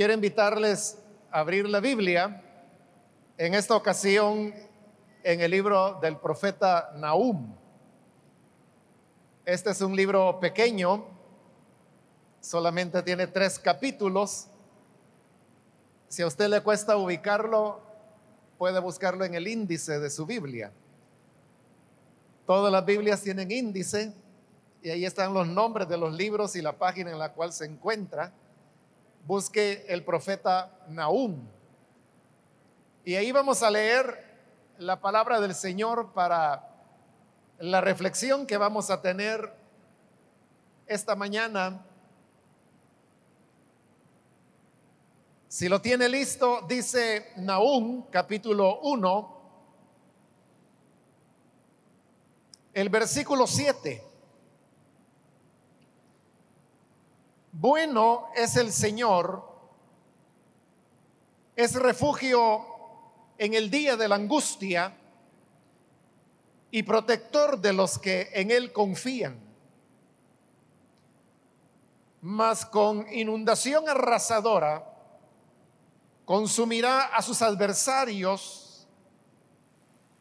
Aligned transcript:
Quiero 0.00 0.14
invitarles 0.14 0.96
a 1.30 1.40
abrir 1.40 1.68
la 1.68 1.78
Biblia, 1.78 2.42
en 3.36 3.52
esta 3.52 3.76
ocasión 3.76 4.54
en 5.22 5.40
el 5.42 5.50
libro 5.50 5.98
del 6.00 6.16
profeta 6.16 6.90
Nahum. 6.96 7.54
Este 9.44 9.68
es 9.68 9.82
un 9.82 9.94
libro 9.94 10.40
pequeño, 10.40 11.04
solamente 12.40 13.02
tiene 13.02 13.26
tres 13.26 13.58
capítulos. 13.58 14.46
Si 16.08 16.22
a 16.22 16.28
usted 16.28 16.48
le 16.48 16.62
cuesta 16.62 16.96
ubicarlo, 16.96 17.82
puede 18.56 18.80
buscarlo 18.80 19.26
en 19.26 19.34
el 19.34 19.46
índice 19.46 20.00
de 20.00 20.08
su 20.08 20.24
Biblia. 20.24 20.72
Todas 22.46 22.72
las 22.72 22.86
Biblias 22.86 23.20
tienen 23.20 23.50
índice 23.50 24.14
y 24.80 24.88
ahí 24.88 25.04
están 25.04 25.34
los 25.34 25.46
nombres 25.46 25.86
de 25.90 25.98
los 25.98 26.14
libros 26.14 26.56
y 26.56 26.62
la 26.62 26.72
página 26.72 27.10
en 27.10 27.18
la 27.18 27.34
cual 27.34 27.52
se 27.52 27.66
encuentra. 27.66 28.32
Busque 29.26 29.84
el 29.88 30.04
profeta 30.04 30.78
Nahum. 30.88 31.46
Y 33.04 33.14
ahí 33.14 33.32
vamos 33.32 33.62
a 33.62 33.70
leer 33.70 34.30
la 34.78 35.00
palabra 35.00 35.40
del 35.40 35.54
Señor 35.54 36.12
para 36.12 36.68
la 37.58 37.80
reflexión 37.80 38.46
que 38.46 38.56
vamos 38.56 38.90
a 38.90 39.02
tener 39.02 39.54
esta 40.86 41.14
mañana. 41.14 41.84
Si 45.48 45.68
lo 45.68 45.80
tiene 45.80 46.08
listo, 46.08 46.62
dice 46.68 47.32
Nahum 47.36 48.06
capítulo 48.10 48.80
1, 48.80 49.40
el 52.74 52.88
versículo 52.88 53.46
7. 53.46 54.09
Bueno 57.60 58.28
es 58.34 58.56
el 58.56 58.72
Señor, 58.72 59.46
es 61.54 61.74
refugio 61.74 62.64
en 63.36 63.52
el 63.52 63.70
día 63.70 63.98
de 63.98 64.08
la 64.08 64.14
angustia 64.14 64.96
y 66.70 66.82
protector 66.82 67.60
de 67.60 67.74
los 67.74 67.98
que 67.98 68.30
en 68.32 68.50
Él 68.50 68.72
confían. 68.72 69.38
Mas 72.22 72.64
con 72.64 73.06
inundación 73.12 73.86
arrasadora 73.90 74.96
consumirá 76.24 77.14
a 77.14 77.20
sus 77.20 77.42
adversarios 77.42 78.88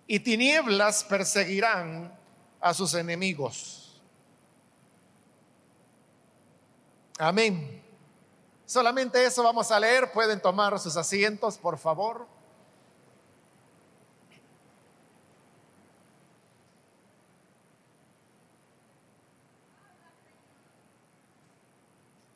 y 0.08 0.20
tinieblas 0.20 1.06
perseguirán 1.06 2.14
a 2.60 2.74
sus 2.74 2.94
enemigos. 2.96 3.89
Amén. 7.22 7.84
Solamente 8.66 9.26
eso 9.26 9.44
vamos 9.44 9.70
a 9.72 9.80
leer. 9.80 10.10
Pueden 10.14 10.42
tomar 10.42 10.80
sus 10.80 10.96
asientos, 10.96 11.58
por 11.58 11.78
favor. 11.78 12.26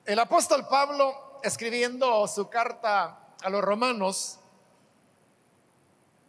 El 0.06 0.20
apóstol 0.20 0.68
Pablo, 0.68 1.40
escribiendo 1.44 2.28
su 2.28 2.50
carta 2.50 3.36
a 3.42 3.50
los 3.50 3.62
romanos, 3.62 4.38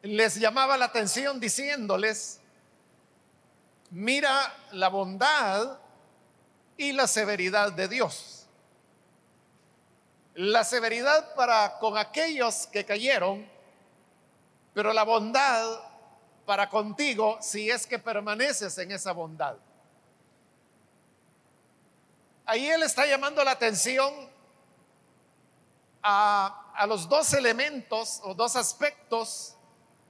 les 0.02 0.36
llamaba 0.36 0.77
la 0.77 0.84
atención 0.84 1.41
diciéndoles, 1.41 2.41
mira 3.91 4.55
la 4.70 4.86
bondad 4.91 5.80
y 6.77 6.92
la 6.92 7.08
severidad 7.08 7.72
de 7.72 7.88
Dios. 7.88 8.44
La 10.34 10.64
severidad 10.64 11.34
para 11.34 11.78
con 11.78 11.96
aquellos 11.96 12.66
que 12.66 12.84
cayeron, 12.84 13.48
pero 14.72 14.92
la 14.92 15.04
bondad 15.04 15.80
para 16.44 16.68
contigo 16.68 17.38
si 17.41 17.70
es 17.70 17.86
que 17.86 17.98
permaneces 17.98 18.76
en 18.78 18.92
esa 18.92 19.12
bondad. 19.12 19.56
Ahí 22.47 22.69
él 22.69 22.82
está 22.82 23.06
llamando 23.06 23.42
la 23.42 23.53
atención 23.53 24.12
a, 26.03 26.84
los 26.86 27.09
dos 27.09 27.32
elementos 27.32 28.20
o 28.25 28.34
dos 28.34 28.56
aspectos 28.56 29.56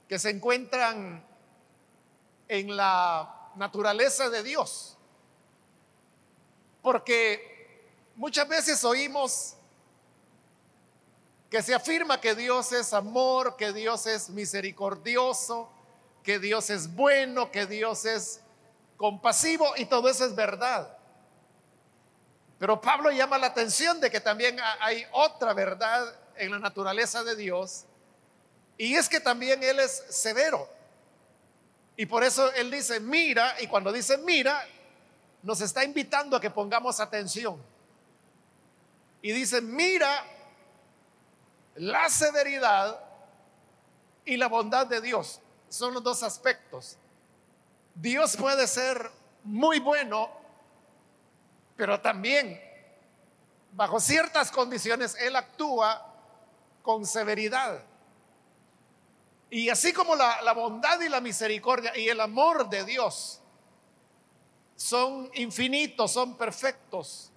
que 0.09 0.19
se 0.19 0.29
encuentran 0.29 1.25
en 2.47 2.75
la 2.75 3.51
naturaleza 3.55 4.29
de 4.29 4.43
Dios. 4.43 4.97
Porque 6.81 7.87
muchas 8.15 8.47
veces 8.47 8.83
oímos 8.83 9.55
que 11.55 11.63
se 11.63 11.73
afirma 11.73 12.19
que 12.19 12.35
Dios 12.35 12.73
es 12.73 12.91
amor, 12.91 13.55
que 13.55 13.71
Dios 13.71 14.07
es 14.07 14.29
misericordioso, 14.29 15.71
que 16.21 16.37
Dios 16.37 16.69
es 16.69 16.93
bueno, 16.93 17.49
que 17.49 17.65
Dios 17.65 18.03
es 18.03 18.41
compasivo 18.97 19.65
y 19.77 19.85
todo 19.85 20.09
eso 20.09 20.25
es 20.25 20.35
verdad. 20.35 20.97
Pero 22.59 22.81
Pablo 22.81 23.09
llama 23.09 23.37
la 23.37 23.47
atención 23.47 24.01
de 24.01 24.11
que 24.11 24.19
también 24.19 24.57
hay 24.81 25.05
otra 25.13 25.53
verdad 25.53 26.13
en 26.35 26.51
la 26.51 26.59
naturaleza 26.59 27.23
de 27.23 27.37
Dios 27.37 27.85
y 28.77 28.95
es 28.95 29.07
que 29.07 29.21
también 29.21 29.63
Él 29.63 29.79
es 29.79 30.03
severo. 30.09 30.67
Y 31.95 32.05
por 32.05 32.25
eso 32.25 32.51
Él 32.51 32.69
dice, 32.69 32.99
mira, 32.99 33.55
y 33.61 33.67
cuando 33.67 33.93
dice 33.93 34.17
mira, 34.17 34.61
nos 35.41 35.61
está 35.61 35.85
invitando 35.85 36.35
a 36.35 36.41
que 36.41 36.49
pongamos 36.49 36.99
atención. 36.99 37.63
Y 39.21 39.31
dice, 39.31 39.61
mira 39.61 40.34
la 41.75 42.09
severidad 42.09 42.99
y 44.25 44.37
la 44.37 44.47
bondad 44.47 44.87
de 44.87 45.01
Dios. 45.01 45.41
Son 45.69 45.93
los 45.93 46.03
dos 46.03 46.23
aspectos. 46.23 46.97
Dios 47.93 48.35
puede 48.35 48.67
ser 48.67 49.11
muy 49.43 49.79
bueno 49.79 50.45
pero 51.75 51.99
también, 51.99 52.61
bajo 53.73 53.99
ciertas 53.99 54.51
condiciones, 54.51 55.15
Él 55.19 55.35
actúa 55.35 56.13
con 56.81 57.05
severidad. 57.05 57.83
Y 59.49 59.69
así 59.69 59.93
como 59.93 60.15
la, 60.15 60.41
la, 60.41 60.53
bondad 60.53 60.99
y 61.01 61.09
la 61.09 61.21
misericordia 61.21 61.95
y 61.97 62.07
el 62.07 62.19
amor 62.19 62.69
de 62.69 62.83
Dios 62.83 63.41
son 64.75 65.29
infinitos, 65.35 66.11
son 66.11 66.35
perfectos, 66.35 67.31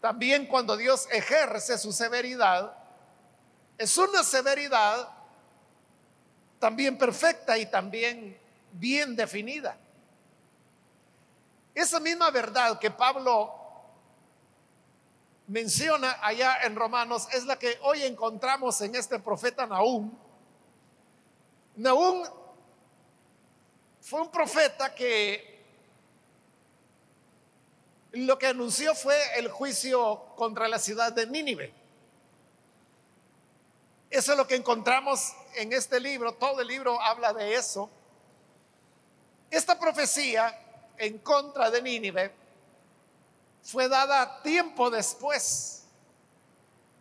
también 0.00 0.46
cuando 0.46 0.76
Dios 0.76 1.08
ejerce 1.10 1.78
su 1.78 1.92
severidad, 1.92 2.76
es 3.78 3.96
una 3.98 4.22
severidad 4.22 5.08
también 6.58 6.96
perfecta 6.96 7.58
y 7.58 7.66
también 7.66 8.38
bien 8.72 9.14
definida. 9.16 9.76
Esa 11.74 11.98
misma 12.00 12.30
verdad 12.30 12.78
que 12.78 12.90
Pablo 12.90 13.52
menciona 15.46 16.18
allá 16.22 16.62
en 16.62 16.76
Romanos 16.76 17.28
es 17.32 17.44
la 17.44 17.58
que 17.58 17.78
hoy 17.82 18.02
encontramos 18.02 18.80
en 18.80 18.94
este 18.94 19.18
profeta 19.18 19.66
Nahum. 19.66 20.10
Nahum 21.76 22.24
fue 24.00 24.20
un 24.20 24.30
profeta 24.30 24.94
que 24.94 25.54
lo 28.12 28.38
que 28.38 28.46
anunció 28.46 28.94
fue 28.94 29.16
el 29.36 29.48
juicio 29.48 30.26
contra 30.36 30.68
la 30.68 30.78
ciudad 30.78 31.12
de 31.12 31.26
Nínive. 31.26 31.83
Eso 34.14 34.30
es 34.30 34.38
lo 34.38 34.46
que 34.46 34.54
encontramos 34.54 35.34
en 35.56 35.72
este 35.72 35.98
libro, 35.98 36.34
todo 36.34 36.60
el 36.60 36.68
libro 36.68 37.00
habla 37.00 37.32
de 37.32 37.52
eso. 37.52 37.90
Esta 39.50 39.76
profecía 39.76 40.56
en 40.96 41.18
contra 41.18 41.68
de 41.68 41.82
Nínive 41.82 42.32
fue 43.64 43.88
dada 43.88 44.40
tiempo 44.40 44.88
después 44.88 45.82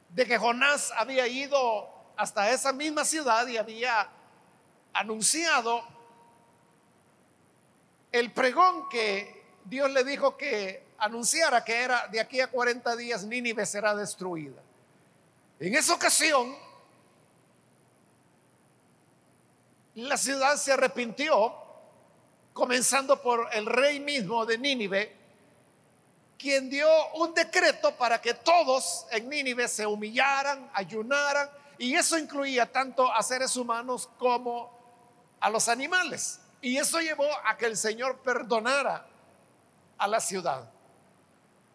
de 0.09 0.25
que 0.25 0.39
Jonás 0.39 0.91
había 0.97 1.27
ido 1.27 1.87
hasta 2.17 2.49
esa 2.49 2.73
misma 2.73 3.05
ciudad 3.05 3.45
y 3.45 3.57
había 3.57 4.09
anunciado 4.91 5.83
el 8.11 8.31
pregón 8.31 8.89
que 8.89 9.45
Dios 9.65 9.91
le 9.91 10.03
dijo 10.03 10.35
que 10.35 10.83
anunciara 10.97 11.63
que 11.63 11.79
era 11.79 12.07
de 12.07 12.19
aquí 12.19 12.41
a 12.41 12.47
40 12.47 12.95
días 12.95 13.23
Nínive 13.23 13.67
será 13.67 13.93
destruida. 13.93 14.63
En 15.59 15.75
esa 15.75 15.93
ocasión, 15.93 16.72
la 19.95 20.17
ciudad 20.17 20.55
se 20.57 20.71
arrepintió 20.71 21.53
comenzando 22.53 23.21
por 23.21 23.49
el 23.53 23.65
rey 23.65 23.99
mismo 23.99 24.45
de 24.45 24.57
Nínive, 24.57 25.15
quien 26.37 26.69
dio 26.69 26.87
un 27.15 27.33
decreto 27.33 27.95
para 27.95 28.21
que 28.21 28.33
todos 28.33 29.05
en 29.11 29.29
Nínive 29.29 29.67
se 29.67 29.85
humillaran, 29.85 30.69
ayunaran, 30.73 31.49
y 31.77 31.95
eso 31.95 32.17
incluía 32.17 32.71
tanto 32.71 33.11
a 33.11 33.21
seres 33.23 33.55
humanos 33.55 34.09
como 34.17 35.35
a 35.39 35.49
los 35.49 35.67
animales. 35.67 36.39
Y 36.61 36.77
eso 36.77 36.99
llevó 36.99 37.27
a 37.45 37.57
que 37.57 37.65
el 37.65 37.75
Señor 37.75 38.19
perdonara 38.19 39.05
a 39.97 40.07
la 40.07 40.19
ciudad. 40.19 40.69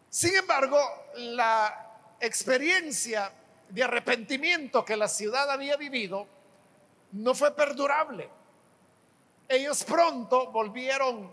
Sin 0.09 0.35
embargo, 0.35 0.79
la 1.17 2.17
experiencia 2.21 3.33
de 3.69 3.83
arrepentimiento 3.83 4.85
que 4.85 4.97
la 4.97 5.09
ciudad 5.09 5.51
había 5.51 5.77
vivido 5.77 6.27
no 7.13 7.35
fue 7.35 7.55
perdurable. 7.55 8.29
Ellos 9.49 9.83
pronto 9.85 10.51
volvieron 10.51 11.33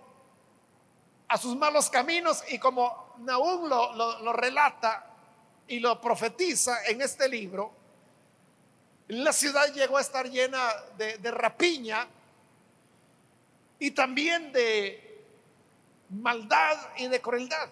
a 1.28 1.38
sus 1.38 1.56
malos 1.56 1.90
caminos 1.90 2.44
y 2.50 2.60
como 2.60 3.14
Naúm 3.20 3.68
lo, 3.68 4.34
relata 4.34 5.12
y 5.68 5.80
lo 5.80 6.00
profetiza 6.00 6.86
en 6.86 7.02
este 7.02 7.28
libro, 7.28 7.74
la 9.08 9.34
ciudad 9.34 9.72
llegó 9.74 9.98
a 9.98 10.02
estar 10.02 10.30
llena 10.30 10.60
de, 10.98 11.32
rapiña 11.32 12.08
y 13.80 13.92
también 13.92 14.52
de 14.52 15.26
maldad 16.10 16.78
y 16.98 17.08
de 17.08 17.22
crueldad. 17.22 17.70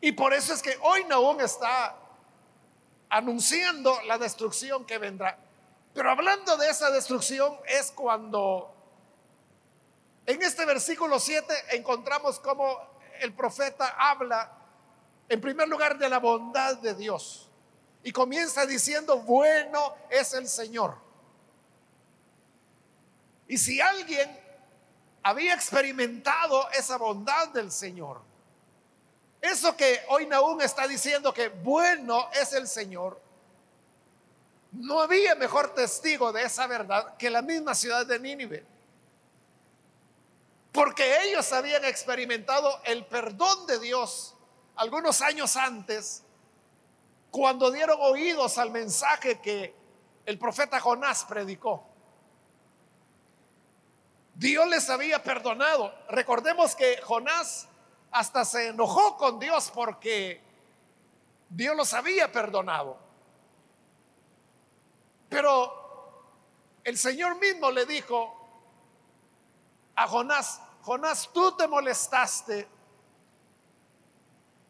Y 0.00 0.12
por 0.12 0.32
eso 0.32 0.54
es 0.54 0.62
que 0.62 0.76
hoy 0.82 1.04
Naúm 1.04 1.40
está 1.40 1.96
anunciando 3.08 4.00
la 4.06 4.18
destrucción 4.18 4.84
que 4.84 4.98
vendrá. 4.98 5.38
Pero 5.94 6.10
hablando 6.10 6.56
de 6.56 6.70
esa 6.70 6.90
destrucción 6.90 7.58
es 7.66 7.90
cuando 7.90 8.74
en 10.26 10.40
este 10.42 10.64
versículo 10.64 11.18
7 11.18 11.52
encontramos 11.76 12.38
como 12.38 12.78
el 13.20 13.34
profeta 13.34 13.96
habla 13.98 14.56
en 15.28 15.40
primer 15.40 15.68
lugar 15.68 15.98
de 15.98 16.08
la 16.08 16.18
bondad 16.18 16.76
de 16.78 16.94
Dios 16.94 17.48
y 18.02 18.12
comienza 18.12 18.66
diciendo, 18.66 19.18
bueno 19.18 19.94
es 20.08 20.32
el 20.34 20.48
Señor. 20.48 20.96
Y 23.48 23.58
si 23.58 23.80
alguien 23.80 24.38
había 25.22 25.54
experimentado 25.54 26.70
esa 26.70 26.96
bondad 26.96 27.48
del 27.48 27.72
Señor, 27.72 28.22
eso 29.40 29.76
que 29.76 30.00
hoy 30.08 30.26
Naúm 30.26 30.60
está 30.60 30.86
diciendo 30.86 31.32
que 31.34 31.48
bueno 31.48 32.28
es 32.32 32.52
el 32.52 32.68
Señor, 32.68 33.20
no 34.72 35.00
había 35.00 35.34
mejor 35.34 35.74
testigo 35.74 36.32
de 36.32 36.42
esa 36.42 36.66
verdad 36.66 37.16
que 37.16 37.30
la 37.30 37.42
misma 37.42 37.74
ciudad 37.74 38.06
de 38.06 38.18
Nínive. 38.18 38.64
Porque 40.72 41.24
ellos 41.24 41.52
habían 41.52 41.84
experimentado 41.84 42.80
el 42.84 43.04
perdón 43.06 43.66
de 43.66 43.80
Dios 43.80 44.36
algunos 44.76 45.20
años 45.20 45.56
antes, 45.56 46.22
cuando 47.30 47.70
dieron 47.70 47.98
oídos 48.00 48.56
al 48.58 48.70
mensaje 48.70 49.40
que 49.40 49.74
el 50.24 50.38
profeta 50.38 50.80
Jonás 50.80 51.24
predicó. 51.24 51.84
Dios 54.34 54.66
les 54.68 54.88
había 54.88 55.22
perdonado. 55.22 55.92
Recordemos 56.08 56.74
que 56.74 57.00
Jonás 57.02 57.68
hasta 58.10 58.44
se 58.44 58.68
enojó 58.68 59.16
con 59.16 59.38
Dios 59.38 59.70
porque 59.74 60.40
Dios 61.50 61.76
los 61.76 61.92
había 61.92 62.32
perdonado. 62.32 63.09
Pero 65.30 65.80
el 66.84 66.98
Señor 66.98 67.38
mismo 67.38 67.70
le 67.70 67.86
dijo 67.86 68.36
a 69.94 70.06
Jonás, 70.06 70.60
Jonás, 70.82 71.30
tú 71.32 71.56
te 71.56 71.68
molestaste 71.68 72.68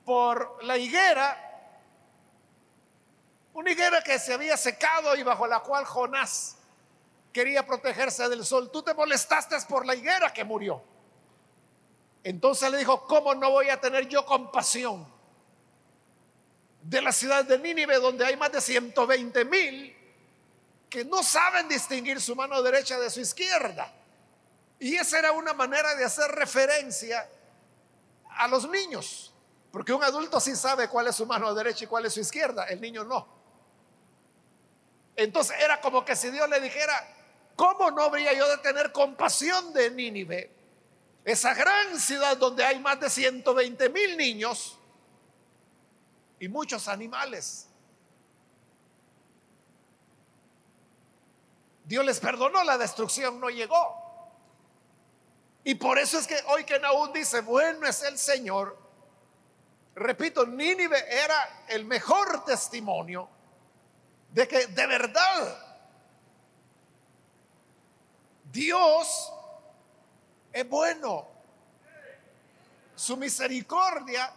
por 0.04 0.62
la 0.64 0.76
higuera, 0.76 1.46
una 3.54 3.72
higuera 3.72 4.02
que 4.02 4.18
se 4.18 4.34
había 4.34 4.56
secado 4.56 5.16
y 5.16 5.22
bajo 5.22 5.46
la 5.46 5.60
cual 5.60 5.84
Jonás 5.86 6.58
quería 7.32 7.66
protegerse 7.66 8.28
del 8.28 8.44
sol. 8.44 8.70
Tú 8.70 8.82
te 8.82 8.92
molestaste 8.92 9.56
por 9.66 9.86
la 9.86 9.94
higuera 9.94 10.32
que 10.32 10.44
murió. 10.44 10.82
Entonces 12.22 12.70
le 12.70 12.78
dijo, 12.78 13.06
¿cómo 13.06 13.34
no 13.34 13.50
voy 13.50 13.70
a 13.70 13.80
tener 13.80 14.08
yo 14.08 14.26
compasión 14.26 15.10
de 16.82 17.00
la 17.00 17.12
ciudad 17.12 17.46
de 17.46 17.58
Nínive 17.58 17.96
donde 17.98 18.26
hay 18.26 18.36
más 18.36 18.52
de 18.52 18.60
120 18.60 19.44
mil 19.46 19.99
que 20.90 21.04
no 21.04 21.22
saben 21.22 21.68
distinguir 21.68 22.20
su 22.20 22.36
mano 22.36 22.60
derecha 22.62 22.98
de 22.98 23.08
su 23.08 23.20
izquierda? 23.20 23.90
Y 24.78 24.96
esa 24.96 25.18
era 25.18 25.32
una 25.32 25.54
manera 25.54 25.94
de 25.94 26.04
hacer 26.04 26.30
referencia 26.32 27.28
a 28.36 28.48
los 28.48 28.68
niños, 28.68 29.32
porque 29.70 29.92
un 29.92 30.02
adulto 30.02 30.40
sí 30.40 30.56
sabe 30.56 30.88
cuál 30.88 31.06
es 31.06 31.16
su 31.16 31.24
mano 31.24 31.54
derecha 31.54 31.84
y 31.84 31.86
cuál 31.86 32.06
es 32.06 32.14
su 32.14 32.20
izquierda, 32.20 32.64
el 32.64 32.80
niño 32.80 33.04
no. 33.04 33.26
Entonces 35.16 35.56
era 35.60 35.80
como 35.80 36.04
que 36.04 36.16
si 36.16 36.30
Dios 36.30 36.48
le 36.48 36.60
dijera, 36.60 36.94
¿cómo 37.54 37.90
no 37.90 38.02
habría 38.02 38.32
yo 38.32 38.48
de 38.48 38.58
tener 38.58 38.90
compasión 38.90 39.72
de 39.72 39.90
Nínive? 39.90 40.60
esa 41.24 41.54
gran 41.54 41.98
ciudad 41.98 42.36
donde 42.36 42.64
hay 42.64 42.78
más 42.78 42.98
de 43.00 43.10
120 43.10 43.88
mil 43.90 44.16
niños 44.16 44.78
y 46.38 46.48
muchos 46.48 46.88
animales. 46.88 47.68
Dios 51.90 52.04
les 52.04 52.20
perdonó, 52.20 52.62
la 52.62 52.78
destrucción 52.78 53.40
no 53.40 53.50
llegó. 53.50 54.00
Y 55.64 55.74
por 55.74 55.98
eso 55.98 56.20
es 56.20 56.26
que 56.28 56.36
hoy 56.46 56.62
que 56.62 56.78
Naúm 56.78 57.12
dice, 57.12 57.40
bueno 57.40 57.84
es 57.84 58.04
el 58.04 58.16
Señor, 58.16 58.78
repito, 59.96 60.46
Nínive 60.46 60.96
era 61.12 61.64
el 61.66 61.84
mejor 61.84 62.44
testimonio 62.44 63.28
de 64.30 64.46
que 64.46 64.68
de 64.68 64.86
verdad 64.86 65.66
Dios 68.44 69.32
es 70.52 70.68
bueno. 70.68 71.26
Su 72.94 73.16
misericordia 73.16 74.32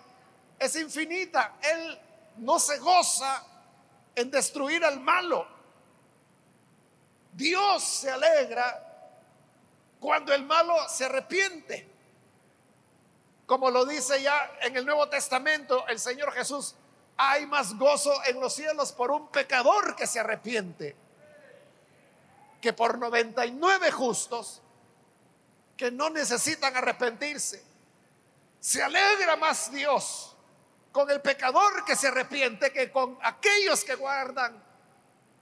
es 0.58 0.76
infinita. 0.76 1.58
Él 1.62 2.02
no 2.38 2.58
se 2.58 2.80
goza 2.80 3.46
en 4.16 4.32
destruir 4.32 4.84
al 4.84 5.00
malo. 5.00 5.53
Dios 7.34 7.84
se 7.84 8.12
alegra 8.12 8.90
cuando 10.00 10.34
el 10.34 10.44
malo 10.44 10.76
se 10.88 11.06
arrepiente. 11.06 11.90
Como 13.46 13.70
lo 13.70 13.86
dice 13.86 14.22
ya 14.22 14.58
en 14.62 14.78
el 14.78 14.86
Nuevo 14.86 15.10
Testamento 15.10 15.88
el 15.88 16.00
Señor 16.00 16.32
Jesús, 16.34 16.76
hay 17.18 17.46
más 17.46 17.78
gozo 17.78 18.14
en 18.26 18.40
los 18.40 18.54
cielos 18.54 18.92
por 18.92 19.12
un 19.12 19.28
pecador 19.30 19.96
que 19.96 20.08
se 20.08 20.20
arrepiente 20.20 20.96
que 22.64 22.72
por 22.72 22.98
99 22.98 23.92
justos 23.92 24.62
que 25.76 25.92
no 25.92 26.10
necesitan 26.10 26.76
arrepentirse. 26.78 27.62
Se 28.62 28.82
alegra 28.82 29.36
más 29.36 29.70
Dios 29.70 30.34
con 30.94 31.12
el 31.12 31.20
pecador 31.22 31.84
que 31.84 31.96
se 31.98 32.08
arrepiente 32.08 32.72
que 32.72 32.90
con 32.90 33.20
aquellos 33.22 33.84
que 33.84 33.96
guardan 33.96 34.64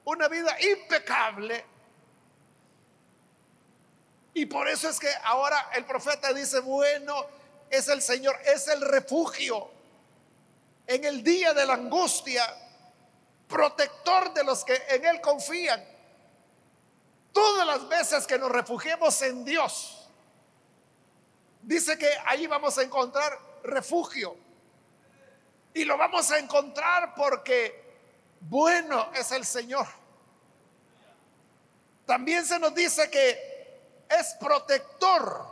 una 0.06 0.28
vida 0.30 0.58
impecable. 0.62 1.64
Y 4.34 4.46
por 4.46 4.68
eso 4.68 4.90
es 4.90 5.00
que 5.00 5.12
ahora 5.24 5.70
el 5.76 5.86
profeta 5.86 6.34
dice, 6.34 6.60
bueno, 6.60 7.26
es 7.70 7.88
el 7.88 8.02
Señor, 8.02 8.38
es 8.46 8.68
el 8.68 8.82
refugio 8.82 9.70
en 10.88 11.06
el 11.06 11.24
día 11.24 11.54
de 11.54 11.66
la 11.66 11.74
angustia, 11.74 12.44
protector 13.48 14.34
de 14.34 14.44
los 14.44 14.64
que 14.64 14.82
en 14.90 15.06
Él 15.06 15.22
confían. 15.22 15.84
Todas 17.32 17.66
las 17.66 17.88
veces 17.88 18.28
que 18.28 18.38
nos 18.38 18.52
refugiemos 18.52 19.22
en 19.22 19.46
Dios, 19.46 20.10
dice 21.62 21.98
que 21.98 22.10
ahí 22.26 22.48
vamos 22.48 22.78
a 22.78 22.84
encontrar 22.84 23.38
refugio. 23.64 24.36
Y 25.74 25.86
lo 25.86 25.98
vamos 25.98 26.30
a 26.32 26.40
encontrar 26.40 27.16
porque 27.16 27.82
bueno 28.42 29.12
es 29.14 29.32
el 29.32 29.46
Señor. 29.46 29.88
También 32.06 32.46
se 32.46 32.60
nos 32.60 32.76
dice 32.76 33.10
que 33.10 33.51
es 34.20 34.36
protector 34.40 35.46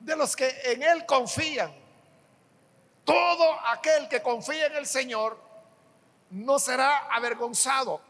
de 0.00 0.16
los 0.16 0.34
que 0.34 0.48
en 0.64 0.82
Él 0.82 1.06
confían. 1.06 1.74
Todo 3.04 3.58
aquel 3.68 4.08
que 4.08 4.22
confía 4.22 4.66
en 4.66 4.76
el 4.76 4.86
Señor 4.86 5.38
no 6.30 6.58
será 6.58 7.08
avergonzado. 7.10 8.00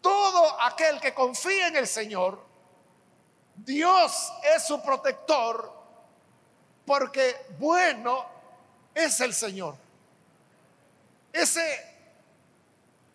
Todo 0.00 0.60
aquel 0.62 1.00
que 1.00 1.14
confía 1.14 1.68
en 1.68 1.76
el 1.76 1.86
Señor 1.86 2.54
Dios 3.56 4.32
es 4.54 4.66
su 4.66 4.82
protector 4.82 5.72
porque 6.84 7.46
bueno 7.58 8.26
es 8.94 9.20
el 9.20 9.32
Señor. 9.32 9.76
Ese, 11.32 11.96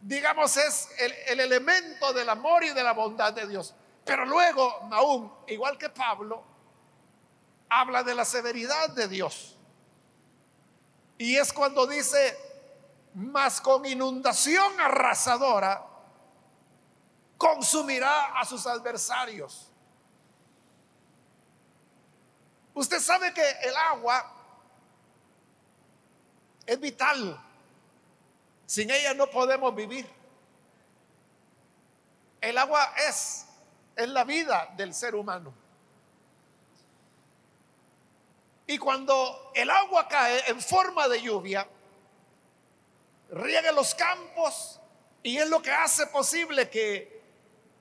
digamos, 0.02 0.58
es 0.58 0.90
el, 1.28 1.40
elemento 1.40 2.12
del 2.14 2.30
amor 2.30 2.64
y 2.64 2.70
de 2.70 2.84
la 2.84 2.94
bondad 2.94 3.34
de 3.34 3.48
Dios. 3.48 3.74
Pero 4.10 4.26
luego 4.26 4.88
Naúm, 4.90 5.32
igual 5.46 5.78
que 5.78 5.88
Pablo, 5.88 6.44
habla 7.70 8.02
de 8.02 8.16
la 8.16 8.26
severidad 8.26 8.90
de 8.90 9.08
Dios. 9.08 9.56
Y 11.20 11.36
es 11.36 11.54
cuando 11.54 11.86
dice, 11.86 12.36
mas 13.14 13.62
con 13.62 13.86
inundación 13.86 14.82
arrasadora 14.82 15.86
consumirá 17.38 18.40
a 18.40 18.46
sus 18.46 18.66
adversarios. 18.66 19.72
Usted 22.74 23.00
sabe 23.00 23.32
que 23.32 23.48
el 23.62 23.76
agua 23.76 24.26
es 26.66 26.80
vital. 26.80 27.40
Sin 28.66 28.90
ella 28.90 29.14
no 29.14 29.28
podemos 29.28 29.76
vivir. 29.76 30.12
El 32.42 32.58
agua 32.58 32.92
es, 33.08 33.46
es 34.00 34.10
la 34.10 34.24
vida 34.24 34.74
del 34.78 34.94
ser 34.94 35.14
humano. 35.14 35.54
Y 38.66 38.78
cuando 38.78 39.52
el 39.54 39.70
agua 39.70 40.08
cae 40.08 40.42
en 40.48 40.62
forma 40.62 41.08
de 41.10 41.22
lluvia, 41.22 41.68
riega 43.32 43.72
los 43.74 43.94
campos 43.96 44.80
y 45.22 45.38
es 45.38 45.50
lo 45.50 45.62
que 45.62 45.72
hace 45.72 46.08
posible 46.08 46.70
que 46.70 47.22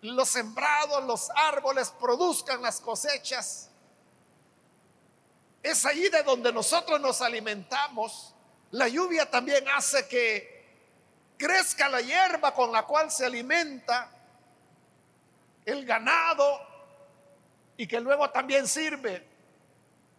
los 0.00 0.28
sembrados, 0.28 1.04
los 1.04 1.30
árboles 1.30 1.90
produzcan 1.90 2.62
las 2.62 2.80
cosechas. 2.80 3.70
Es 5.62 5.84
allí 5.84 6.08
de 6.08 6.22
donde 6.24 6.52
nosotros 6.52 7.00
nos 7.00 7.22
alimentamos. 7.22 8.34
La 8.72 8.88
lluvia 8.88 9.30
también 9.30 9.68
hace 9.68 10.08
que 10.08 10.66
crezca 11.36 11.88
la 11.88 12.00
hierba 12.00 12.52
con 12.54 12.72
la 12.72 12.84
cual 12.84 13.10
se 13.10 13.24
alimenta 13.24 14.17
el 15.68 15.84
ganado 15.84 16.60
y 17.76 17.86
que 17.86 18.00
luego 18.00 18.30
también 18.30 18.66
sirve 18.66 19.26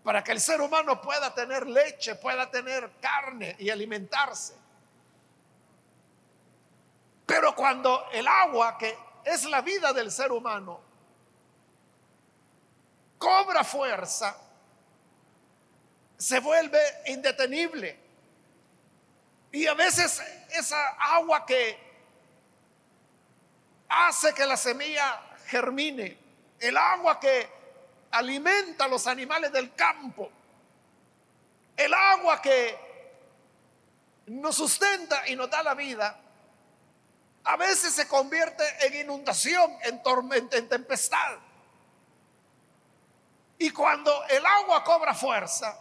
para 0.04 0.24
que 0.24 0.32
el 0.32 0.40
ser 0.40 0.62
humano 0.62 1.02
pueda 1.02 1.34
tener 1.34 1.68
leche, 1.68 2.16
pueda 2.16 2.50
tener 2.50 2.92
carne 3.02 3.56
y 3.60 3.70
alimentarse. 3.70 4.56
Pero 7.26 7.54
cuando 7.56 8.08
el 8.12 8.28
agua, 8.28 8.78
que 8.78 8.98
es 9.24 9.46
la 9.46 9.62
vida 9.62 9.94
del 9.94 10.12
ser 10.12 10.32
humano, 10.32 10.80
cobra 13.18 13.64
fuerza, 13.64 14.36
se 16.18 16.40
vuelve 16.40 16.80
indetenible. 17.08 18.00
Y 19.52 19.68
a 19.68 19.74
veces 19.74 20.22
esa 20.50 20.90
agua 20.98 21.46
que 21.46 21.78
hace 23.90 24.34
que 24.34 24.46
la 24.46 24.58
semilla 24.58 25.29
germine, 25.50 26.18
el 26.60 26.78
agua 26.78 27.20
que 27.20 27.50
alimenta 28.12 28.86
a 28.86 28.88
los 28.88 29.08
animales 29.08 29.52
del 29.52 29.74
campo, 29.74 30.30
el 31.76 31.94
agua 31.94 32.42
que 32.42 32.78
nos 34.28 34.56
sustenta 34.56 35.28
y 35.28 35.36
nos 35.36 35.50
da 35.50 35.64
la 35.64 35.74
vida, 35.74 36.20
a 37.44 37.58
veces 37.58 37.94
se 37.94 38.08
convierte 38.08 38.64
en 38.86 39.06
inundación, 39.06 39.76
en 39.82 40.04
tormenta, 40.04 40.58
en 40.58 40.70
tempestad. 40.70 41.38
Y 43.58 43.72
cuando 43.72 44.24
el 44.28 44.46
agua 44.46 44.84
cobra 44.84 45.14
fuerza, 45.16 45.78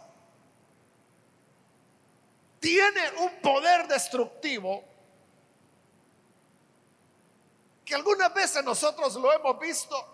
tiene 2.59 3.11
un 3.19 3.39
poder 3.41 3.87
destructivo 3.87 4.83
que 7.89 7.95
algunas 7.95 8.31
veces 8.35 8.63
nosotros 8.63 9.15
lo 9.15 9.33
hemos 9.33 9.57
visto 9.57 10.05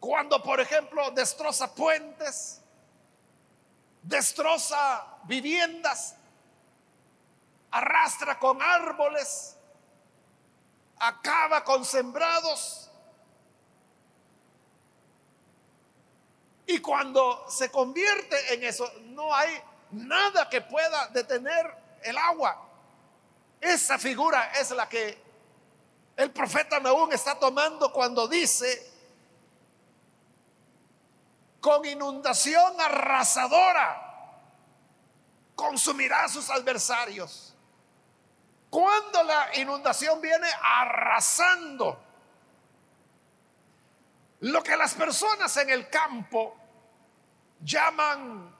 cuando, 0.00 0.42
por 0.42 0.58
ejemplo, 0.58 1.10
destroza 1.10 1.74
puentes, 1.74 2.62
destroza 4.02 5.18
viviendas, 5.24 6.16
arrastra 7.70 8.38
con 8.38 8.62
árboles, 8.62 9.54
acaba 10.96 11.62
con 11.62 11.84
sembrados. 11.84 12.90
Y 16.68 16.78
cuando 16.78 17.44
se 17.50 17.70
convierte 17.70 18.54
en 18.54 18.64
eso, 18.64 18.90
no 19.08 19.34
hay 19.34 19.62
nada 19.90 20.48
que 20.48 20.62
pueda 20.62 21.08
detener 21.08 21.70
el 22.02 22.16
agua. 22.16 22.66
Esa 23.60 23.98
figura 23.98 24.52
es 24.58 24.70
la 24.70 24.88
que 24.88 25.21
el 26.16 26.30
profeta 26.30 26.78
Naúm 26.80 27.12
está 27.12 27.38
tomando 27.38 27.92
cuando 27.92 28.28
dice 28.28 28.90
con 31.60 31.84
inundación 31.84 32.80
arrasadora 32.80 34.02
consumirá 35.54 36.24
a 36.24 36.28
sus 36.28 36.50
adversarios. 36.50 37.54
Cuando 38.68 39.22
la 39.22 39.56
inundación 39.58 40.20
viene 40.20 40.48
arrasando, 40.60 42.02
lo 44.40 44.62
que 44.62 44.76
las 44.76 44.94
personas 44.94 45.56
en 45.58 45.70
el 45.70 45.88
campo 45.88 46.56
llaman 47.60 48.52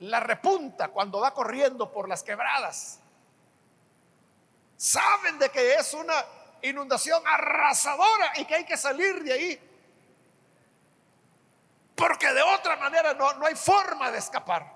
la 0.00 0.20
repunta 0.20 0.88
cuando 0.88 1.20
va 1.20 1.34
corriendo 1.34 1.92
por 1.92 2.08
las 2.08 2.22
quebradas, 2.22 3.00
saben 4.76 5.38
de 5.38 5.50
que 5.50 5.74
es 5.74 5.92
una 5.92 6.14
inundación 6.68 7.22
arrasadora 7.26 8.32
y 8.36 8.44
que 8.44 8.54
hay 8.54 8.64
que 8.64 8.76
salir 8.76 9.22
de 9.22 9.32
ahí 9.32 9.66
porque 11.96 12.30
de 12.32 12.42
otra 12.42 12.76
manera 12.76 13.14
no, 13.14 13.32
no 13.34 13.46
hay 13.46 13.56
forma 13.56 14.10
de 14.10 14.18
escapar. 14.18 14.70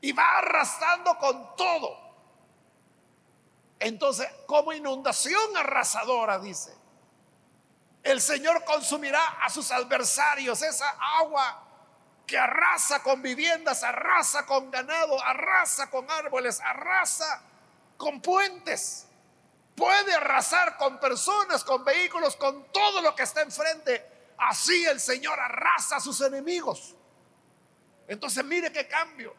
Y 0.00 0.12
va 0.12 0.38
arrastrando 0.38 1.16
con 1.18 1.56
todo. 1.56 1.96
Entonces, 3.78 4.28
como 4.46 4.72
inundación 4.72 5.56
arrasadora, 5.56 6.40
dice, 6.40 6.76
el 8.02 8.20
Señor 8.20 8.64
consumirá 8.64 9.24
a 9.40 9.48
sus 9.48 9.70
adversarios, 9.70 10.62
esa 10.62 10.88
agua 11.18 11.64
que 12.26 12.36
arrasa 12.36 13.02
con 13.02 13.22
viviendas, 13.22 13.84
arrasa 13.84 14.44
con 14.46 14.70
ganado, 14.70 15.22
arrasa 15.22 15.88
con 15.90 16.10
árboles, 16.10 16.60
arrasa 16.60 17.40
con 17.96 18.20
puentes. 18.20 19.07
Puede 19.78 20.12
arrasar 20.12 20.76
con 20.76 21.00
personas, 21.00 21.64
con 21.64 21.84
vehículos, 21.84 22.36
con 22.36 22.70
todo 22.72 23.00
lo 23.00 23.14
que 23.14 23.22
está 23.22 23.40
enfrente 23.40 24.18
Así 24.38 24.86
el 24.86 25.00
Señor 25.00 25.38
arrasa 25.38 25.96
a 25.96 26.00
sus 26.00 26.20
enemigos. 26.20 26.94
Entonces 28.06 28.44
mire 28.44 28.72
qué 28.72 28.86
cambio. 28.86 29.34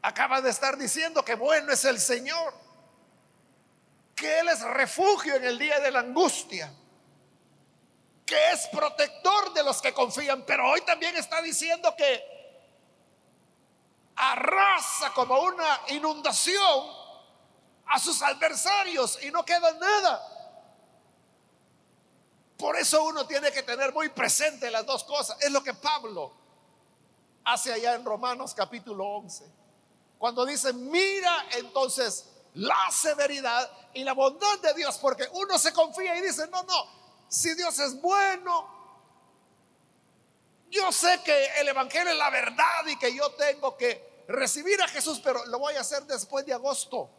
Acaba 0.00 0.40
de 0.40 0.50
estar 0.50 0.76
diciendo 0.76 1.24
que 1.24 1.34
bueno 1.34 1.72
es 1.72 1.84
el 1.84 2.00
Señor, 2.00 2.54
que 4.16 4.40
Él 4.40 4.48
es 4.48 4.60
refugio 4.62 5.34
en 5.36 5.44
el 5.44 5.58
día 5.58 5.80
de 5.80 5.90
la 5.90 6.00
angustia, 6.00 6.72
que 8.24 8.52
es 8.52 8.66
protector 8.68 9.52
de 9.52 9.62
los 9.62 9.82
que 9.82 9.92
confían, 9.92 10.44
pero 10.46 10.70
hoy 10.70 10.80
también 10.80 11.14
está 11.16 11.42
diciendo 11.42 11.94
que 11.96 12.32
arrasa 14.16 15.12
como 15.12 15.40
una 15.40 15.80
inundación 15.88 17.03
a 17.86 17.98
sus 17.98 18.22
adversarios 18.22 19.18
y 19.22 19.30
no 19.30 19.44
queda 19.44 19.72
nada. 19.74 20.30
Por 22.56 22.76
eso 22.76 23.02
uno 23.04 23.26
tiene 23.26 23.50
que 23.52 23.62
tener 23.62 23.92
muy 23.92 24.08
presente 24.08 24.70
las 24.70 24.86
dos 24.86 25.04
cosas. 25.04 25.36
Es 25.40 25.50
lo 25.50 25.62
que 25.62 25.74
Pablo 25.74 26.32
hace 27.44 27.72
allá 27.72 27.94
en 27.94 28.04
Romanos 28.04 28.54
capítulo 28.54 29.04
11. 29.04 29.44
Cuando 30.18 30.46
dice, 30.46 30.72
mira 30.72 31.46
entonces 31.52 32.30
la 32.54 32.90
severidad 32.90 33.70
y 33.92 34.04
la 34.04 34.12
bondad 34.14 34.58
de 34.60 34.72
Dios, 34.74 34.98
porque 34.98 35.28
uno 35.32 35.58
se 35.58 35.72
confía 35.72 36.16
y 36.16 36.22
dice, 36.22 36.46
no, 36.48 36.62
no, 36.62 36.86
si 37.28 37.54
Dios 37.54 37.78
es 37.80 38.00
bueno, 38.00 38.72
yo 40.70 40.90
sé 40.92 41.20
que 41.24 41.60
el 41.60 41.68
Evangelio 41.68 42.12
es 42.12 42.18
la 42.18 42.30
verdad 42.30 42.86
y 42.86 42.96
que 42.96 43.14
yo 43.14 43.30
tengo 43.32 43.76
que 43.76 44.24
recibir 44.28 44.80
a 44.82 44.88
Jesús, 44.88 45.20
pero 45.22 45.44
lo 45.46 45.58
voy 45.58 45.74
a 45.74 45.80
hacer 45.80 46.04
después 46.04 46.46
de 46.46 46.54
agosto. 46.54 47.10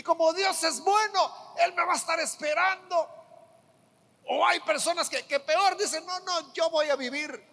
Y 0.00 0.02
como 0.02 0.32
Dios 0.32 0.64
es 0.64 0.80
bueno, 0.80 1.54
Él 1.58 1.74
me 1.74 1.84
va 1.84 1.92
a 1.92 1.96
estar 1.96 2.18
esperando 2.20 3.06
o 4.24 4.46
hay 4.46 4.58
personas 4.60 5.10
que, 5.10 5.40
peor 5.40 5.76
dicen, 5.76 6.06
no, 6.06 6.20
no, 6.20 6.54
yo 6.54 6.70
voy 6.70 6.88
a 6.88 6.96
vivir 6.96 7.44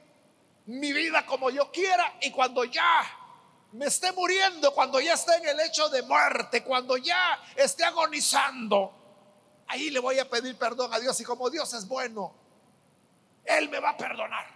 mi 0.68 0.94
vida 0.94 1.26
como 1.26 1.50
yo 1.50 1.70
quiera 1.74 2.16
y 2.22 2.32
cuando 2.32 2.64
ya 2.64 3.04
me 3.74 3.88
esté 3.88 4.14
muriendo, 4.14 4.74
cuando 4.74 5.02
ya 5.02 5.16
esté 5.16 5.36
en 5.36 5.48
el 5.50 5.60
hecho 5.60 5.90
de 5.90 6.04
muerte, 6.04 6.64
cuando 6.64 6.96
ya 6.96 7.38
esté 7.54 7.84
agonizando, 7.84 8.94
ahí 9.68 9.90
le 9.90 10.00
voy 10.00 10.18
a 10.18 10.30
pedir 10.30 10.58
perdón 10.58 10.94
a 10.94 11.02
Dios 11.02 11.20
y 11.20 11.26
como 11.26 11.50
Dios 11.50 11.74
es 11.74 11.86
bueno, 11.86 12.34
Él 13.44 13.68
me 13.68 13.82
va 13.82 13.90
a 13.90 13.98
perdonar. 13.98 14.48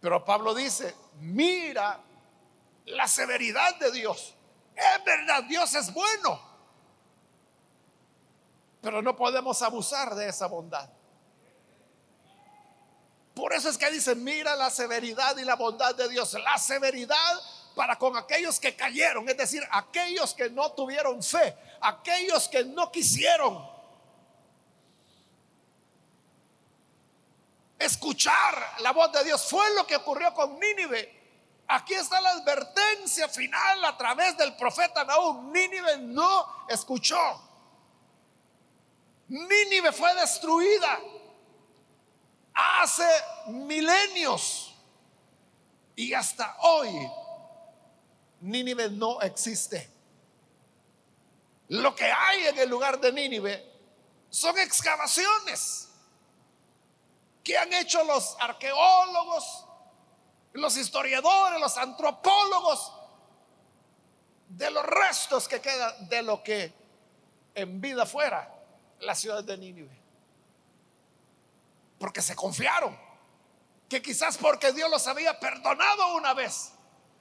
Pero 0.00 0.24
Pablo 0.24 0.54
dice, 0.54 0.94
mira 1.18 2.04
la 2.90 3.06
severidad 3.08 3.76
de 3.76 3.92
Dios. 3.92 4.34
Es 4.74 5.04
verdad, 5.04 5.44
Dios 5.44 5.74
es 5.74 5.92
bueno. 5.92 6.40
Pero 8.80 9.02
no 9.02 9.14
podemos 9.16 9.60
abusar 9.62 10.14
de 10.14 10.28
esa 10.28 10.46
bondad. 10.46 10.88
Por 13.34 13.52
eso 13.52 13.68
es 13.68 13.78
que 13.78 13.90
dice, 13.90 14.14
mira 14.14 14.56
la 14.56 14.70
severidad 14.70 15.36
y 15.36 15.44
la 15.44 15.56
bondad 15.56 15.94
de 15.94 16.08
Dios. 16.08 16.32
La 16.34 16.58
severidad 16.58 17.40
para 17.74 17.98
con 17.98 18.16
aquellos 18.16 18.58
que 18.58 18.74
cayeron, 18.74 19.28
es 19.28 19.36
decir, 19.36 19.62
aquellos 19.70 20.34
que 20.34 20.50
no 20.50 20.72
tuvieron 20.72 21.22
fe, 21.22 21.56
aquellos 21.80 22.48
que 22.48 22.64
no 22.64 22.90
quisieron. 22.90 23.70
escuchar 27.80 28.76
la 28.80 28.92
voz 28.92 29.10
de 29.10 29.24
Dios. 29.24 29.48
Fue 29.48 29.74
lo 29.74 29.86
que 29.86 29.96
ocurrió 29.96 30.32
con 30.34 30.60
Nínive. 30.60 31.19
Aquí 31.72 31.94
está 31.94 32.20
la 32.20 32.30
advertencia 32.30 33.28
final 33.28 33.84
a 33.84 33.96
través 33.96 34.36
del 34.36 34.56
profeta 34.56 35.04
Nahum. 35.04 35.52
Nínive 35.52 35.98
no 35.98 36.66
escuchó. 36.68 37.16
Nínive 39.28 39.92
fue 39.92 40.12
destruida 40.16 40.98
hace 42.52 43.08
milenios 43.46 44.74
y 45.94 46.12
hasta 46.12 46.56
hoy 46.60 47.08
Nínive 48.40 48.90
no 48.90 49.20
existe. 49.20 49.88
Lo 51.68 51.94
que 51.94 52.10
hay 52.10 52.48
en 52.48 52.58
el 52.58 52.68
lugar 52.68 52.98
de 53.00 53.12
Nínive 53.12 53.64
son 54.28 54.58
excavaciones 54.58 55.88
que 57.44 57.56
han 57.56 57.72
hecho 57.74 58.02
los 58.02 58.36
arqueólogos, 58.40 59.66
los 60.52 60.76
historiadores, 60.76 61.60
los 61.60 61.76
antropólogos, 61.76 62.92
de 64.50 64.70
los 64.70 64.84
restos 64.84 65.46
que 65.46 65.60
quedan 65.60 66.08
de 66.08 66.22
lo 66.22 66.42
que 66.42 66.72
en 67.54 67.80
vida 67.80 68.04
fuera 68.04 68.52
la 69.00 69.14
ciudad 69.14 69.44
de 69.44 69.56
Nínive. 69.56 69.96
Porque 71.98 72.20
se 72.20 72.34
confiaron 72.34 72.98
que 73.88 74.02
quizás 74.02 74.38
porque 74.38 74.72
Dios 74.72 74.90
los 74.90 75.06
había 75.06 75.38
perdonado 75.38 76.14
una 76.14 76.34
vez, 76.34 76.72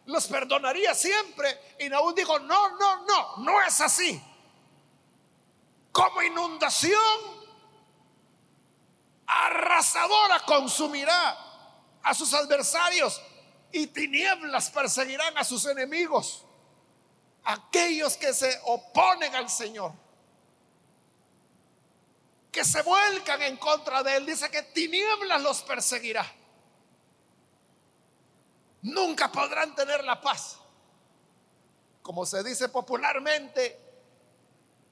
los 0.06 0.28
perdonaría 0.28 0.96
siempre. 0.96 1.76
Y 1.80 1.90
Naúl 1.90 2.16
dijo, 2.16 2.40
no, 2.40 2.78
no, 2.78 3.06
no, 3.06 3.38
no 3.38 3.62
es 3.62 3.80
así. 3.80 4.22
Como 5.92 6.22
inundación 6.24 7.40
arrasadora 9.28 10.40
consumirá 10.46 11.49
a 12.04 12.14
sus 12.14 12.34
adversarios 12.34 13.22
y 13.72 13.88
tinieblas 13.88 14.70
perseguirán 14.70 15.38
a 15.38 15.44
sus 15.44 15.66
enemigos, 15.66 16.46
aquellos 17.44 18.18
que 18.18 18.34
se 18.34 18.60
oponen 18.66 19.36
al 19.36 19.50
Señor, 19.50 19.94
que 22.52 22.66
se 22.66 22.82
vuelcan 22.82 23.42
en 23.44 23.58
contra 23.58 24.02
de 24.04 24.18
Él. 24.18 24.26
Dice 24.26 24.50
que 24.50 24.64
tinieblas 24.64 25.42
los 25.42 25.62
perseguirá. 25.62 26.26
Nunca 28.82 29.32
podrán 29.32 29.76
tener 29.76 30.04
la 30.04 30.20
paz. 30.20 30.58
Como 32.02 32.26
se 32.26 32.44
dice 32.44 32.70
popularmente, 32.70 33.80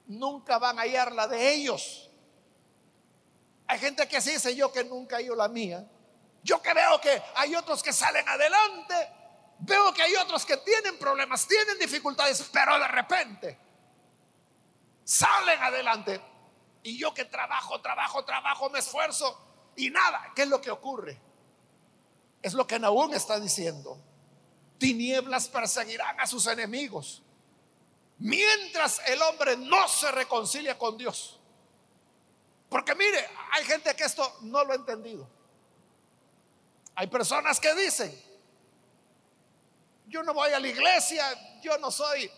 nunca 0.06 0.58
van 0.58 0.78
a 0.78 0.82
hallar 0.82 1.12
la 1.12 1.26
de 1.26 1.54
ellos. 1.54 2.10
Hay 3.66 3.78
gente 3.78 4.06
que 4.06 4.18
así 4.18 4.30
dice 4.30 4.54
yo 4.54 4.72
que 4.72 4.84
nunca 4.84 5.16
hallo 5.16 5.34
la 5.34 5.48
mía. 5.48 5.86
Yo 6.42 6.62
que 6.62 6.72
veo 6.72 7.00
que 7.00 7.22
hay 7.34 7.54
otros 7.54 7.82
que 7.82 7.92
salen 7.92 8.28
adelante, 8.28 8.94
veo 9.60 9.92
que 9.92 10.02
hay 10.02 10.14
otros 10.16 10.44
que 10.44 10.56
tienen 10.58 10.98
problemas, 10.98 11.46
tienen 11.46 11.78
dificultades, 11.78 12.48
pero 12.52 12.78
de 12.78 12.88
repente 12.88 13.58
salen 15.04 15.62
adelante. 15.62 16.20
Y 16.82 16.98
yo 16.98 17.12
que 17.12 17.24
trabajo, 17.24 17.80
trabajo, 17.80 18.24
trabajo, 18.24 18.70
me 18.70 18.78
esfuerzo 18.78 19.72
y 19.76 19.90
nada, 19.90 20.32
¿qué 20.34 20.42
es 20.42 20.48
lo 20.48 20.60
que 20.60 20.70
ocurre? 20.70 21.20
Es 22.42 22.54
lo 22.54 22.66
que 22.66 22.78
Nahum 22.78 23.12
está 23.14 23.40
diciendo. 23.40 24.00
Tinieblas 24.78 25.48
perseguirán 25.48 26.20
a 26.20 26.26
sus 26.26 26.46
enemigos. 26.46 27.22
Mientras 28.18 29.00
el 29.06 29.20
hombre 29.22 29.56
no 29.56 29.88
se 29.88 30.10
reconcilia 30.12 30.78
con 30.78 30.96
Dios. 30.96 31.40
Porque 32.68 32.94
mire, 32.94 33.28
hay 33.52 33.64
gente 33.64 33.94
que 33.96 34.04
esto 34.04 34.38
no 34.42 34.62
lo 34.64 34.72
ha 34.72 34.76
entendido. 34.76 35.28
Hay 37.00 37.06
personas 37.06 37.60
que 37.60 37.72
dicen, 37.76 38.12
yo 40.08 40.20
no 40.24 40.34
voy 40.34 40.50
a 40.50 40.58
la 40.58 40.66
iglesia, 40.66 41.60
yo 41.62 41.78
no 41.78 41.92
soy 41.92 42.28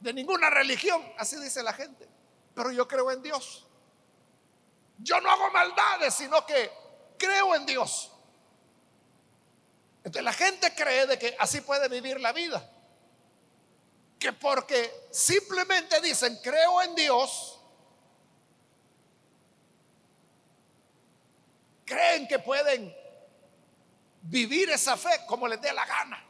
de 0.00 0.12
ninguna 0.12 0.50
religión, 0.50 1.02
así 1.16 1.40
dice 1.40 1.62
la 1.62 1.72
gente, 1.72 2.06
pero 2.54 2.70
yo 2.70 2.86
creo 2.86 3.10
en 3.10 3.22
Dios. 3.22 3.66
Yo 4.98 5.18
no 5.18 5.30
hago 5.30 5.50
maldades, 5.50 6.12
sino 6.12 6.44
que 6.44 6.70
creo 7.16 7.54
en 7.54 7.64
Dios. 7.64 8.12
Entonces 10.04 10.22
la 10.22 10.34
gente 10.34 10.74
cree 10.74 11.06
de 11.06 11.18
que 11.18 11.34
así 11.38 11.62
puede 11.62 11.88
vivir 11.88 12.20
la 12.20 12.32
vida. 12.32 12.70
Que 14.18 14.34
porque 14.34 15.08
simplemente 15.10 16.02
dicen, 16.02 16.38
creo 16.42 16.82
en 16.82 16.94
Dios, 16.94 17.58
creen 21.86 22.28
que 22.28 22.38
pueden 22.38 23.01
vivir 24.22 24.70
esa 24.70 24.96
fe 24.96 25.20
como 25.26 25.48
les 25.48 25.60
dé 25.60 25.72
la 25.72 25.84
gana. 25.84 26.24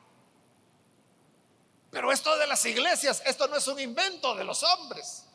Pero 1.90 2.10
esto 2.10 2.36
de 2.38 2.46
las 2.46 2.64
iglesias, 2.64 3.22
esto 3.26 3.46
no 3.48 3.56
es 3.56 3.66
un 3.68 3.78
invento 3.78 4.34
de 4.34 4.44
los 4.44 4.62
hombres. 4.62 5.26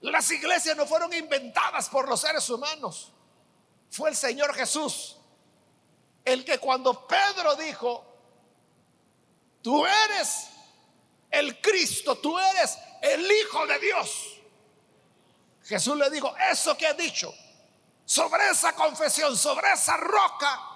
Las 0.00 0.30
iglesias 0.30 0.76
no 0.76 0.86
fueron 0.86 1.12
inventadas 1.12 1.88
por 1.88 2.08
los 2.08 2.20
seres 2.20 2.48
humanos. 2.48 3.12
Fue 3.90 4.08
el 4.10 4.16
Señor 4.16 4.54
Jesús 4.54 5.16
el 6.24 6.44
que 6.44 6.58
cuando 6.58 7.06
Pedro 7.06 7.56
dijo, 7.56 8.04
tú 9.62 9.84
eres 9.84 10.48
el 11.30 11.60
Cristo, 11.60 12.18
tú 12.18 12.38
eres 12.38 12.78
el 13.02 13.30
Hijo 13.30 13.66
de 13.66 13.78
Dios. 13.78 14.40
Jesús 15.64 15.96
le 15.96 16.10
dijo, 16.10 16.34
eso 16.50 16.76
que 16.76 16.86
ha 16.86 16.94
dicho, 16.94 17.32
sobre 18.04 18.48
esa 18.50 18.74
confesión, 18.74 19.36
sobre 19.36 19.72
esa 19.72 19.96
roca, 19.96 20.69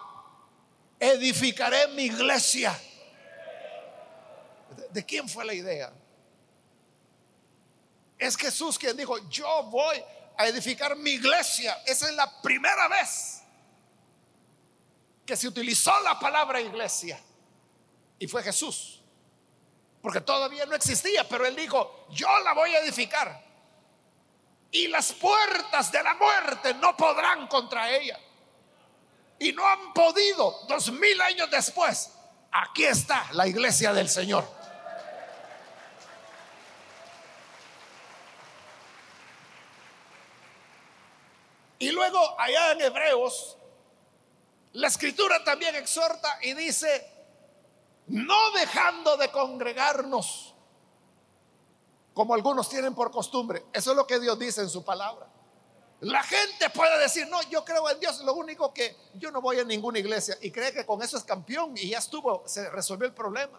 edificaré 0.98 1.88
mi 1.88 2.04
iglesia. 2.04 2.78
¿De 4.90 5.04
quién 5.04 5.28
fue 5.28 5.44
la 5.44 5.54
idea? 5.54 5.92
Es 8.18 8.36
Jesús 8.36 8.78
quien 8.78 8.96
dijo, 8.96 9.18
yo 9.28 9.64
voy 9.64 10.02
a 10.36 10.46
edificar 10.46 10.96
mi 10.96 11.10
iglesia. 11.10 11.82
Esa 11.86 12.08
es 12.08 12.14
la 12.14 12.40
primera 12.40 12.88
vez 12.88 13.42
que 15.26 15.36
se 15.36 15.48
utilizó 15.48 15.92
la 16.02 16.18
palabra 16.18 16.60
iglesia. 16.60 17.20
Y 18.18 18.26
fue 18.26 18.42
Jesús. 18.42 19.00
Porque 20.00 20.20
todavía 20.20 20.66
no 20.66 20.74
existía, 20.74 21.26
pero 21.28 21.46
él 21.46 21.56
dijo, 21.56 22.06
yo 22.10 22.28
la 22.40 22.52
voy 22.52 22.74
a 22.74 22.80
edificar. 22.80 23.42
Y 24.70 24.88
las 24.88 25.12
puertas 25.12 25.90
de 25.90 26.02
la 26.02 26.14
muerte 26.14 26.74
no 26.74 26.96
podrán 26.96 27.46
contra 27.46 27.90
ella 27.90 28.18
y 29.44 29.52
no 29.52 29.66
han 29.66 29.92
podido 29.92 30.60
dos 30.66 30.90
mil 30.90 31.20
años 31.20 31.50
después. 31.50 32.12
Aquí 32.50 32.86
está 32.86 33.26
la 33.32 33.46
iglesia 33.46 33.92
del 33.92 34.08
Señor. 34.08 34.42
Y 41.78 41.90
luego 41.90 42.40
allá 42.40 42.72
en 42.72 42.80
Hebreos, 42.80 43.58
la 44.72 44.88
escritura 44.88 45.44
también 45.44 45.74
exhorta 45.74 46.38
y 46.40 46.54
dice, 46.54 47.06
no 48.06 48.50
dejando 48.52 49.18
de 49.18 49.30
congregarnos, 49.30 50.54
como 52.14 52.32
algunos 52.32 52.70
tienen 52.70 52.94
por 52.94 53.10
costumbre. 53.10 53.66
Eso 53.74 53.90
es 53.90 53.96
lo 53.96 54.06
que 54.06 54.18
Dios 54.18 54.38
dice 54.38 54.62
en 54.62 54.70
su 54.70 54.82
palabra. 54.82 55.33
La 56.00 56.22
gente 56.22 56.68
puede 56.70 56.98
decir, 56.98 57.26
no, 57.28 57.40
yo 57.48 57.64
creo 57.64 57.88
en 57.88 57.98
Dios, 57.98 58.20
lo 58.20 58.34
único 58.34 58.74
que 58.74 58.96
yo 59.14 59.30
no 59.30 59.40
voy 59.40 59.58
a 59.58 59.64
ninguna 59.64 59.98
iglesia 59.98 60.36
y 60.40 60.50
cree 60.50 60.72
que 60.72 60.84
con 60.84 61.02
eso 61.02 61.16
es 61.16 61.24
campeón 61.24 61.74
y 61.76 61.90
ya 61.90 61.98
estuvo, 61.98 62.42
se 62.46 62.68
resolvió 62.70 63.06
el 63.06 63.14
problema. 63.14 63.58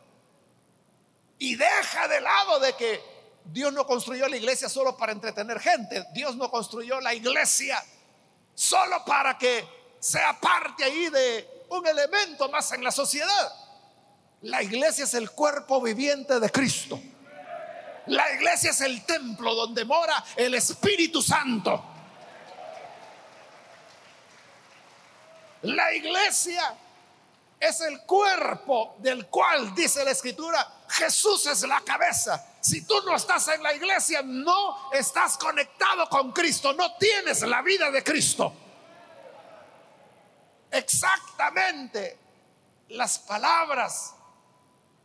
Y 1.39 1.55
deja 1.55 2.07
de 2.07 2.21
lado 2.21 2.59
de 2.59 2.73
que 2.73 3.01
Dios 3.45 3.73
no 3.73 3.85
construyó 3.85 4.27
la 4.27 4.37
iglesia 4.37 4.69
solo 4.69 4.95
para 4.95 5.11
entretener 5.11 5.59
gente, 5.59 6.05
Dios 6.13 6.35
no 6.35 6.51
construyó 6.51 6.99
la 7.01 7.13
iglesia 7.13 7.83
solo 8.53 9.03
para 9.05 9.37
que 9.37 9.67
sea 9.99 10.39
parte 10.39 10.83
ahí 10.83 11.09
de 11.09 11.65
un 11.69 11.85
elemento 11.87 12.49
más 12.49 12.71
en 12.73 12.83
la 12.83 12.91
sociedad. 12.91 13.53
La 14.41 14.61
iglesia 14.61 15.05
es 15.05 15.13
el 15.15 15.31
cuerpo 15.31 15.81
viviente 15.81 16.39
de 16.39 16.51
Cristo. 16.51 16.99
La 18.07 18.31
iglesia 18.33 18.69
es 18.69 18.81
el 18.81 19.03
templo 19.03 19.55
donde 19.55 19.83
mora 19.83 20.23
el 20.35 20.53
Espíritu 20.53 21.21
Santo. 21.21 21.94
La 25.65 25.93
iglesia 25.93 26.75
es 27.59 27.81
el 27.81 28.01
cuerpo 28.01 28.95
del 28.99 29.27
cual, 29.27 29.73
dice 29.73 30.03
la 30.03 30.11
escritura, 30.11 30.83
Jesús 30.89 31.45
es 31.47 31.63
la 31.63 31.81
cabeza. 31.81 32.53
Si 32.61 32.85
tú 32.85 33.01
no 33.05 33.15
estás 33.15 33.47
en 33.47 33.63
la 33.63 33.73
iglesia, 33.73 34.21
no 34.23 34.91
estás 34.91 35.37
conectado 35.37 36.07
con 36.09 36.31
Cristo, 36.31 36.73
no 36.73 36.95
tienes 36.97 37.41
la 37.41 37.61
vida 37.61 37.89
de 37.89 38.03
Cristo. 38.03 38.53
Exactamente 40.71 42.19
las 42.89 43.19
palabras 43.19 44.13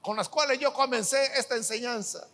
con 0.03 0.16
las 0.16 0.29
cuales 0.29 0.59
yo 0.59 0.73
comencé 0.73 1.38
esta 1.38 1.57
enseñanza 1.57 2.27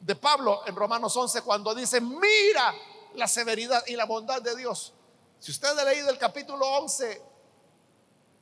de 0.00 0.14
Pablo 0.14 0.62
en 0.66 0.76
Romanos 0.76 1.16
11 1.16 1.42
cuando 1.42 1.74
dice, 1.74 2.00
mira 2.00 2.74
la 3.14 3.26
severidad 3.26 3.82
y 3.86 3.96
la 3.96 4.04
bondad 4.04 4.40
de 4.40 4.54
Dios. 4.56 4.94
Si 5.38 5.50
usted 5.50 5.78
ha 5.78 5.84
leído 5.84 6.10
el 6.10 6.18
capítulo 6.18 6.66
11 6.78 7.35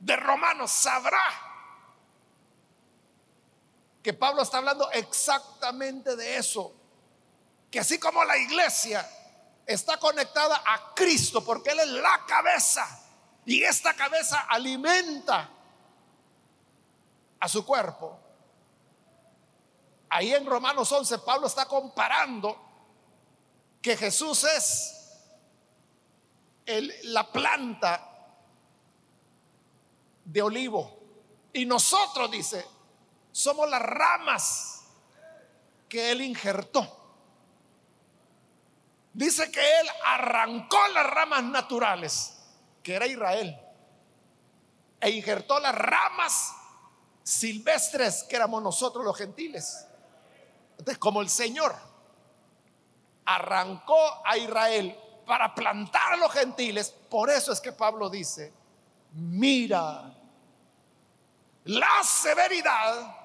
de 0.05 0.15
Romanos 0.17 0.69
sabrá 0.69 1.23
que 4.03 4.13
Pablo 4.13 4.43
está 4.43 4.59
hablando 4.59 4.91
exactamente 4.91 6.15
de 6.15 6.37
eso. 6.37 6.71
Que 7.71 7.79
así 7.79 7.97
como 7.97 8.23
la 8.23 8.37
iglesia 8.37 9.09
está 9.65 9.97
conectada 9.97 10.61
a 10.63 10.93
Cristo 10.93 11.43
porque 11.43 11.71
Él 11.71 11.79
es 11.79 11.87
la 11.87 12.23
cabeza 12.27 12.87
y 13.45 13.63
esta 13.63 13.95
cabeza 13.95 14.41
alimenta 14.41 15.49
a 17.39 17.49
su 17.49 17.65
cuerpo. 17.65 18.19
Ahí 20.09 20.35
en 20.35 20.45
Romanos 20.45 20.91
11 20.91 21.17
Pablo 21.19 21.47
está 21.47 21.65
comparando 21.65 22.61
que 23.81 23.97
Jesús 23.97 24.43
es 24.43 24.91
la 27.05 27.31
planta 27.31 28.14
de 30.25 30.41
olivo 30.41 31.05
y 31.55 31.65
nosotros, 31.65 32.29
dice, 32.29 32.65
somos 33.31 33.69
las 33.69 33.81
ramas 33.81 34.83
que 35.87 36.11
Él 36.11 36.21
injertó. 36.21 36.85
Dice 39.13 39.49
que 39.49 39.61
Él 39.61 39.87
arrancó 40.03 40.77
las 40.93 41.05
ramas 41.07 41.45
naturales, 41.45 42.35
que 42.83 42.95
era 42.95 43.07
Israel, 43.07 43.57
e 44.99 45.11
injertó 45.11 45.61
las 45.61 45.73
ramas 45.73 46.53
silvestres, 47.23 48.23
que 48.23 48.35
éramos 48.35 48.61
nosotros 48.61 49.05
los 49.05 49.17
gentiles. 49.17 49.87
Entonces, 50.71 50.97
como 50.97 51.21
el 51.21 51.29
Señor 51.29 51.73
arrancó 53.23 53.97
a 54.25 54.37
Israel 54.37 54.99
para 55.25 55.55
plantar 55.55 56.15
a 56.15 56.17
los 56.17 56.33
gentiles, 56.33 56.93
por 57.09 57.29
eso 57.29 57.53
es 57.53 57.61
que 57.61 57.71
Pablo 57.71 58.09
dice, 58.09 58.51
mira 59.13 60.14
la 61.65 62.03
severidad 62.03 63.15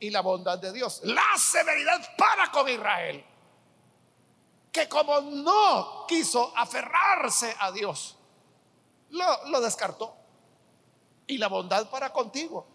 y 0.00 0.10
la 0.10 0.20
bondad 0.20 0.58
de 0.58 0.72
Dios. 0.72 1.00
La 1.04 1.36
severidad 1.36 2.16
para 2.16 2.50
con 2.50 2.68
Israel, 2.68 3.24
que 4.72 4.88
como 4.88 5.20
no 5.20 6.04
quiso 6.06 6.52
aferrarse 6.56 7.54
a 7.58 7.72
Dios, 7.72 8.16
lo, 9.10 9.46
lo 9.46 9.60
descartó. 9.60 10.14
Y 11.26 11.36
la 11.36 11.48
bondad 11.48 11.90
para 11.90 12.10
contigo. 12.10 12.66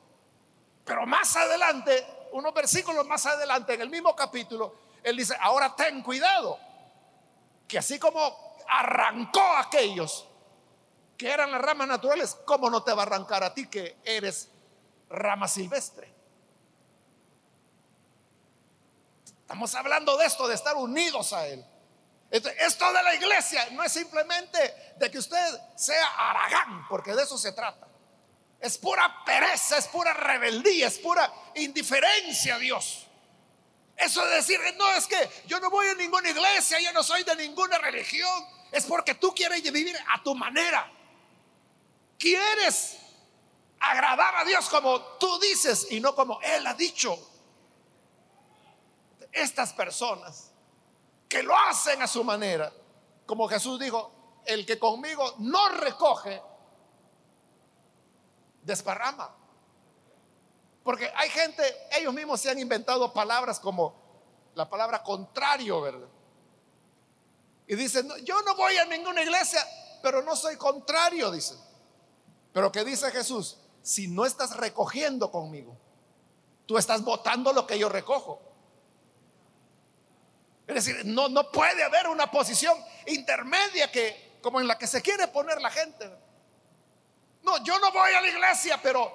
Pero 0.85 1.05
más 1.07 1.35
adelante, 1.35 2.27
unos 2.33 2.53
versículos 2.53 3.05
más 3.07 3.25
adelante, 3.25 3.73
en 3.73 3.81
el 3.81 3.89
mismo 3.89 4.15
capítulo, 4.15 4.75
él 5.01 5.17
dice, 5.17 5.35
ahora 5.39 5.75
ten 5.75 6.01
cuidado, 6.03 6.59
que 7.67 7.79
así 7.79 7.97
como 7.97 8.53
arrancó 8.67 9.41
a 9.41 9.61
aquellos 9.61 10.27
que 11.17 11.31
eran 11.31 11.51
las 11.51 11.61
ramas 11.61 11.87
naturales, 11.87 12.37
¿cómo 12.45 12.69
no 12.69 12.83
te 12.83 12.93
va 12.93 13.03
a 13.03 13.05
arrancar 13.05 13.43
a 13.43 13.53
ti 13.53 13.67
que 13.67 13.97
eres 14.03 14.49
rama 15.09 15.47
silvestre? 15.47 16.13
Estamos 19.41 19.75
hablando 19.75 20.17
de 20.17 20.25
esto, 20.25 20.47
de 20.47 20.55
estar 20.55 20.75
unidos 20.75 21.31
a 21.33 21.47
Él. 21.47 21.63
Esto 22.31 22.91
de 22.91 23.03
la 23.03 23.13
iglesia 23.13 23.67
no 23.73 23.83
es 23.83 23.91
simplemente 23.91 24.93
de 24.97 25.11
que 25.11 25.19
usted 25.19 25.37
sea 25.75 26.07
aragán, 26.17 26.87
porque 26.89 27.13
de 27.13 27.21
eso 27.21 27.37
se 27.37 27.51
trata. 27.51 27.87
Es 28.59 28.79
pura 28.79 29.23
pereza, 29.23 29.77
es 29.77 29.87
pura 29.87 30.13
rebeldía, 30.13 30.87
es 30.87 30.97
pura 30.97 31.31
indiferencia 31.53 32.55
a 32.55 32.57
Dios. 32.57 33.05
Eso 33.95 34.25
de 34.25 34.37
decir, 34.37 34.59
no, 34.77 34.91
es 34.95 35.05
que 35.05 35.43
yo 35.45 35.59
no 35.59 35.69
voy 35.69 35.87
a 35.87 35.93
ninguna 35.93 36.29
iglesia, 36.29 36.79
yo 36.79 36.91
no 36.91 37.03
soy 37.03 37.23
de 37.23 37.35
ninguna 37.35 37.77
religión, 37.77 38.43
es 38.71 38.85
porque 38.85 39.13
tú 39.13 39.35
quieres 39.35 39.61
vivir 39.61 39.95
a 40.15 40.23
tu 40.23 40.33
manera. 40.33 40.91
Quieres 42.17 42.97
agradar 43.83 44.35
a 44.37 44.45
Dios 44.45 44.69
como 44.69 45.01
tú 45.19 45.39
dices 45.39 45.87
y 45.91 45.99
no 45.99 46.15
como 46.15 46.39
Él 46.41 46.65
ha 46.65 46.73
dicho 46.73 47.17
estas 49.31 49.73
personas 49.73 50.51
que 51.27 51.43
lo 51.43 51.57
hacen 51.57 52.01
a 52.01 52.07
su 52.07 52.23
manera, 52.23 52.71
como 53.25 53.47
Jesús 53.47 53.79
dijo, 53.79 54.41
el 54.45 54.65
que 54.65 54.77
conmigo 54.77 55.35
no 55.39 55.69
recoge, 55.69 56.41
desparrama. 58.61 59.35
Porque 60.83 61.11
hay 61.15 61.29
gente, 61.29 61.63
ellos 61.91 62.13
mismos 62.13 62.39
se 62.39 62.51
han 62.51 62.59
inventado 62.59 63.11
palabras 63.11 63.59
como 63.59 63.95
la 64.53 64.69
palabra 64.69 65.01
contrario, 65.01 65.81
¿verdad? 65.81 66.07
Y 67.67 67.75
dicen, 67.75 68.09
yo 68.23 68.41
no 68.43 68.55
voy 68.55 68.77
a 68.77 68.85
ninguna 68.85 69.23
iglesia, 69.23 69.65
pero 70.01 70.21
no 70.21 70.35
soy 70.35 70.57
contrario, 70.57 71.31
dicen. 71.31 71.57
Pero 72.51 72.71
que 72.71 72.83
dice 72.83 73.09
Jesús, 73.11 73.57
si 73.83 74.07
no 74.07 74.25
estás 74.25 74.55
recogiendo 74.55 75.29
conmigo, 75.29 75.77
tú 76.65 76.77
estás 76.77 77.03
votando 77.03 77.51
lo 77.51 77.67
que 77.67 77.77
yo 77.77 77.89
recojo. 77.89 78.41
Es 80.65 80.75
decir, 80.75 81.05
no, 81.05 81.27
no 81.27 81.51
puede 81.51 81.83
haber 81.83 82.07
una 82.07 82.31
posición 82.31 82.77
intermedia 83.05 83.91
que, 83.91 84.39
como 84.41 84.61
en 84.61 84.67
la 84.67 84.77
que 84.77 84.87
se 84.87 85.01
quiere 85.01 85.27
poner 85.27 85.61
la 85.61 85.69
gente. 85.69 86.09
No, 87.43 87.61
yo 87.65 87.77
no 87.79 87.91
voy 87.91 88.13
a 88.13 88.21
la 88.21 88.29
iglesia, 88.29 88.79
pero 88.81 89.11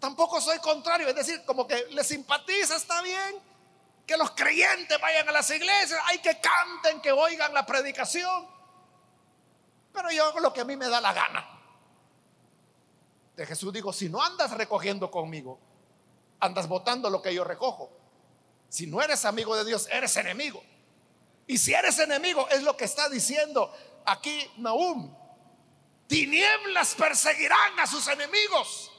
tampoco 0.00 0.40
soy 0.40 0.58
contrario. 0.58 1.06
Es 1.06 1.14
decir, 1.14 1.44
como 1.44 1.66
que 1.66 1.88
le 1.90 2.02
simpatiza, 2.02 2.76
está 2.76 3.02
bien, 3.02 3.36
que 4.06 4.16
los 4.16 4.30
creyentes 4.30 4.98
vayan 4.98 5.28
a 5.28 5.32
las 5.32 5.50
iglesias, 5.50 6.00
hay 6.06 6.20
que 6.20 6.40
canten, 6.40 7.02
que 7.02 7.12
oigan 7.12 7.52
la 7.52 7.66
predicación. 7.66 8.48
Pero 9.92 10.10
yo 10.10 10.24
hago 10.24 10.40
lo 10.40 10.54
que 10.54 10.62
a 10.62 10.64
mí 10.64 10.74
me 10.74 10.88
da 10.88 11.02
la 11.02 11.12
gana. 11.12 11.55
Jesús 13.44 13.72
digo, 13.72 13.92
si 13.92 14.08
no 14.08 14.22
andas 14.22 14.52
recogiendo 14.52 15.10
conmigo, 15.10 15.58
andas 16.40 16.68
votando 16.68 17.10
lo 17.10 17.20
que 17.20 17.34
yo 17.34 17.44
recojo. 17.44 17.90
Si 18.68 18.86
no 18.86 19.02
eres 19.02 19.24
amigo 19.24 19.56
de 19.56 19.64
Dios, 19.64 19.88
eres 19.90 20.16
enemigo. 20.16 20.62
Y 21.46 21.58
si 21.58 21.74
eres 21.74 21.98
enemigo, 21.98 22.48
es 22.48 22.62
lo 22.62 22.76
que 22.76 22.84
está 22.84 23.08
diciendo 23.08 23.72
aquí 24.04 24.50
Nahum. 24.56 25.14
Tinieblas 26.06 26.94
perseguirán 26.94 27.78
a 27.78 27.86
sus 27.86 28.08
enemigos. 28.08 28.92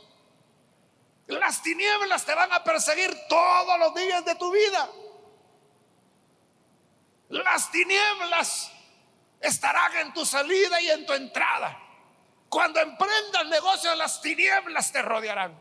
Las 1.28 1.62
tinieblas 1.62 2.26
te 2.26 2.34
van 2.34 2.52
a 2.54 2.64
perseguir 2.64 3.16
todos 3.28 3.80
los 3.80 3.96
días 3.96 4.24
de 4.24 4.36
tu 4.36 4.52
vida. 4.52 4.90
Las 7.30 7.72
tinieblas 7.72 8.72
estarán 9.42 9.98
en 9.98 10.14
tu 10.14 10.26
salida 10.26 10.80
y 10.82 10.90
en 10.90 11.06
tu 11.06 11.14
entrada. 11.14 11.87
Cuando 12.50 12.80
emprendas 12.80 13.46
negocios, 13.48 13.98
las 13.98 14.22
tinieblas 14.22 14.92
te 14.92 15.02
rodearán. 15.02 15.58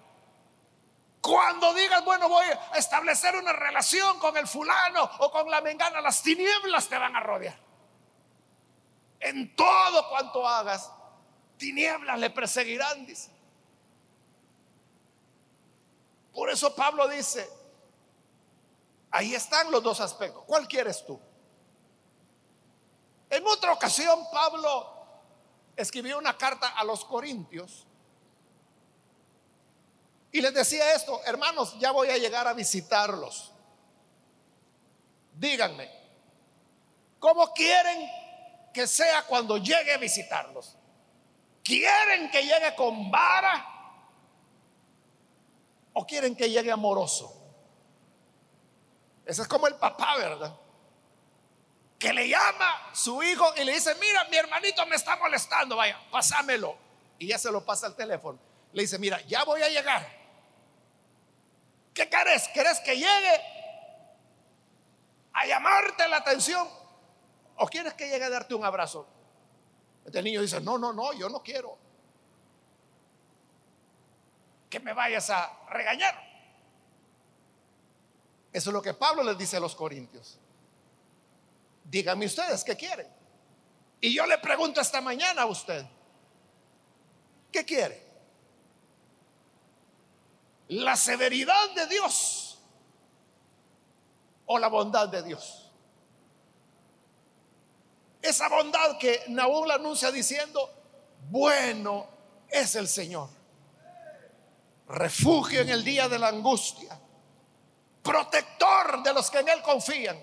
Cuando 1.20 1.75
digas, 1.75 2.05
bueno, 2.05 2.29
voy 2.29 2.46
a 2.46 2.77
establecer 2.77 3.35
una 3.35 3.53
relación 3.53 4.18
con 4.20 4.37
el 4.37 4.46
fulano 4.46 5.11
o 5.18 5.31
con 5.33 5.51
la 5.51 5.61
mengana, 5.61 6.01
las 6.01 6.22
tinieblas 6.22 6.88
te 6.88 6.96
van 6.96 7.16
a 7.16 7.20
rodear. 7.20 7.59
En 9.18 9.57
todo 9.57 10.09
cuanto 10.09 10.46
hagas, 10.46 10.92
tinieblas 11.57 12.18
le 12.20 12.31
perseguirán, 12.31 13.05
dice. 13.07 13.31
Por 16.33 16.51
eso 16.51 16.77
Pablo 16.77 17.09
dice, 17.09 17.51
ahí 19.11 19.35
están 19.35 19.70
los 19.72 19.83
dos 19.83 20.01
aspectos. 20.01 20.44
¿Cuál 20.46 20.68
quieres 20.68 21.05
tú? 21.05 21.18
En 23.31 23.44
otra 23.46 23.72
ocasión, 23.72 24.25
Pablo 24.31 24.95
escribió 25.76 26.18
una 26.18 26.36
carta 26.36 26.68
a 26.68 26.84
los 26.84 27.04
corintios 27.04 27.86
y 30.36 30.42
les 30.42 30.52
decía 30.52 30.92
esto, 30.92 31.20
hermanos, 31.24 31.78
ya 31.78 31.92
voy 31.92 32.10
a 32.10 32.18
llegar 32.18 32.46
a 32.46 32.52
visitarlos. 32.52 33.52
Díganme, 35.32 35.90
¿cómo 37.18 37.54
quieren 37.54 38.06
que 38.74 38.86
sea 38.86 39.22
cuando 39.22 39.56
llegue 39.56 39.94
a 39.94 39.96
visitarlos? 39.96 40.76
¿Quieren 41.62 42.30
que 42.30 42.42
llegue 42.42 42.74
con 42.76 43.10
vara? 43.10 43.66
¿O 45.94 46.04
quieren 46.06 46.36
que 46.36 46.50
llegue 46.50 46.70
amoroso? 46.70 47.34
Ese 49.24 49.40
es 49.40 49.48
como 49.48 49.66
el 49.66 49.76
papá, 49.76 50.16
¿verdad? 50.18 50.54
Que 51.98 52.12
le 52.12 52.28
llama 52.28 52.90
su 52.92 53.22
hijo 53.22 53.46
y 53.56 53.64
le 53.64 53.72
dice, 53.72 53.94
mira, 53.96 54.24
mi 54.24 54.37
hermanito 54.37 54.85
me 54.87 54.96
está 54.96 55.16
molestando, 55.16 55.76
vaya, 55.76 55.98
pásamelo. 56.11 56.76
Y 57.18 57.28
ya 57.28 57.38
se 57.38 57.50
lo 57.50 57.64
pasa 57.64 57.87
al 57.87 57.96
teléfono. 57.96 58.38
Le 58.72 58.82
dice, 58.82 58.98
mira, 58.98 59.20
ya 59.22 59.44
voy 59.44 59.62
a 59.62 59.68
llegar. 59.68 60.06
¿Qué 61.94 62.09
querés? 62.11 62.48
¿Querés 62.48 62.80
que 62.80 62.94
llegue 62.94 63.40
a 65.32 65.46
llamarte 65.46 66.06
la 66.09 66.18
atención? 66.18 66.68
¿O 67.56 67.66
quieres 67.66 67.94
que 67.94 68.09
llegue 68.09 68.24
a 68.24 68.30
darte 68.30 68.54
un 68.54 68.64
abrazo? 68.64 69.09
Este 70.04 70.22
niño 70.22 70.42
dice, 70.42 70.61
no, 70.61 70.76
no, 70.76 70.92
no, 70.92 71.14
yo 71.14 71.28
no 71.30 71.42
quiero 71.42 71.78
que 74.68 74.80
me 74.80 74.92
vayas 74.92 75.30
a 75.30 75.50
regañar. 75.70 76.14
Eso 78.52 78.70
es 78.70 78.74
lo 78.74 78.82
que 78.82 78.94
Pablo 78.94 79.22
les 79.22 79.38
dice 79.38 79.56
a 79.56 79.61
los 79.61 79.74
corintios. 79.74 80.38
Díganme 81.88 82.27
ustedes 82.27 82.64
qué 82.64 82.77
quieren. 82.77 83.09
Y 84.01 84.14
yo 84.14 84.27
le 84.27 84.38
pregunto 84.38 84.81
esta 84.81 85.01
mañana 85.01 85.42
a 85.42 85.46
usted, 85.46 85.87
¿Qué 87.57 87.64
quiere? 87.64 88.03
¿La 90.68 90.94
severidad 90.94 91.70
de 91.75 91.87
Dios 91.87 92.59
o 94.44 94.59
la 94.59 94.68
bondad 94.68 95.09
de 95.09 95.22
Dios? 95.22 95.70
Esa 98.20 98.51
bondad 98.51 98.99
que 98.99 99.25
Naúl 99.29 99.70
anuncia 99.70 100.12
diciendo, 100.12 100.70
bueno 101.31 102.07
es 102.51 102.75
el 102.75 102.88
Señor. 102.88 103.31
Refugio 104.88 105.62
en 105.62 105.70
el 105.70 105.83
día 105.83 106.07
de 106.11 106.18
la 106.18 106.29
angustia. 106.29 107.01
Protector 108.03 109.03
de 109.03 109.14
los 109.14 109.31
que 109.31 109.38
en 109.38 109.49
Él 109.49 109.62
confían. 109.62 110.22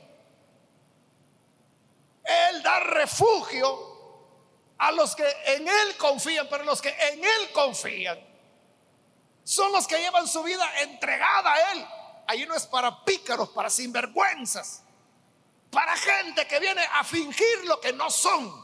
Refugio 2.79 3.93
a 4.77 4.91
los 4.91 5.15
que 5.15 5.25
en 5.47 5.67
Él 5.67 5.97
confían, 5.97 6.47
pero 6.49 6.63
los 6.63 6.81
que 6.81 6.89
en 6.89 7.23
Él 7.23 7.51
confían 7.53 8.19
son 9.43 9.71
los 9.71 9.87
que 9.87 9.97
llevan 9.97 10.27
su 10.27 10.41
vida 10.43 10.65
entregada 10.81 11.53
a 11.53 11.71
Él. 11.73 11.85
Ahí 12.27 12.45
no 12.45 12.55
es 12.55 12.65
para 12.65 13.03
pícaros, 13.03 13.49
para 13.49 13.69
sinvergüenzas, 13.69 14.83
para 15.69 15.95
gente 15.97 16.47
que 16.47 16.59
viene 16.59 16.81
a 16.93 17.03
fingir 17.03 17.65
lo 17.65 17.79
que 17.79 17.93
no 17.93 18.09
son. 18.09 18.63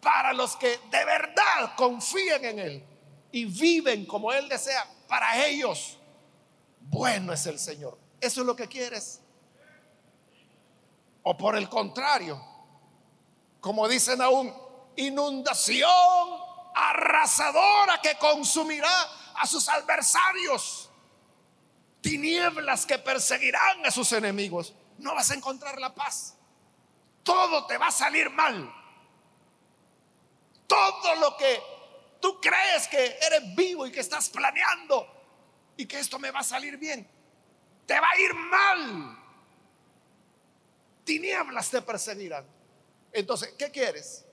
Para 0.00 0.32
los 0.32 0.56
que 0.56 0.78
de 0.90 1.04
verdad 1.04 1.74
confían 1.76 2.44
en 2.44 2.58
Él 2.60 2.84
y 3.32 3.44
viven 3.44 4.06
como 4.06 4.32
Él 4.32 4.48
desea, 4.48 4.88
para 5.08 5.44
ellos, 5.46 5.98
bueno 6.80 7.32
es 7.32 7.46
el 7.46 7.58
Señor. 7.58 7.98
¿Eso 8.20 8.40
es 8.40 8.46
lo 8.46 8.54
que 8.54 8.68
quieres? 8.68 9.20
O 11.28 11.36
por 11.36 11.56
el 11.56 11.68
contrario, 11.68 12.40
como 13.60 13.88
dicen 13.88 14.22
aún, 14.22 14.54
inundación 14.94 15.90
arrasadora 16.72 18.00
que 18.00 18.16
consumirá 18.16 18.96
a 19.34 19.44
sus 19.44 19.68
adversarios, 19.68 20.88
tinieblas 22.00 22.86
que 22.86 23.00
perseguirán 23.00 23.84
a 23.84 23.90
sus 23.90 24.12
enemigos. 24.12 24.72
No 24.98 25.16
vas 25.16 25.32
a 25.32 25.34
encontrar 25.34 25.80
la 25.80 25.92
paz. 25.92 26.36
Todo 27.24 27.66
te 27.66 27.76
va 27.76 27.88
a 27.88 27.90
salir 27.90 28.30
mal. 28.30 28.72
Todo 30.68 31.16
lo 31.16 31.36
que 31.36 31.60
tú 32.20 32.40
crees 32.40 32.86
que 32.86 33.18
eres 33.20 33.52
vivo 33.56 33.84
y 33.84 33.90
que 33.90 33.98
estás 33.98 34.30
planeando 34.30 35.04
y 35.76 35.86
que 35.86 35.98
esto 35.98 36.20
me 36.20 36.30
va 36.30 36.38
a 36.38 36.44
salir 36.44 36.76
bien, 36.76 37.04
te 37.84 37.98
va 37.98 38.10
a 38.10 38.20
ir 38.20 38.32
mal 38.32 39.25
tinieblas 41.06 41.70
te 41.70 41.80
perseguirán. 41.80 42.44
Entonces, 43.12 43.54
¿qué 43.56 43.70
quieres? 43.70 44.26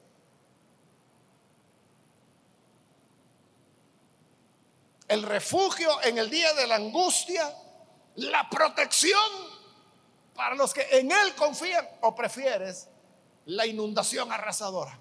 El 5.07 5.23
refugio 5.23 6.01
en 6.01 6.17
el 6.17 6.29
día 6.29 6.53
de 6.55 6.67
la 6.67 6.75
angustia, 6.75 7.55
la 8.15 8.49
protección 8.49 9.29
para 10.33 10.55
los 10.55 10.73
que 10.73 10.81
en 10.97 11.11
Él 11.11 11.35
confían 11.35 11.87
o 12.01 12.15
prefieres 12.15 12.89
la 13.45 13.67
inundación 13.67 14.31
arrasadora. 14.31 14.99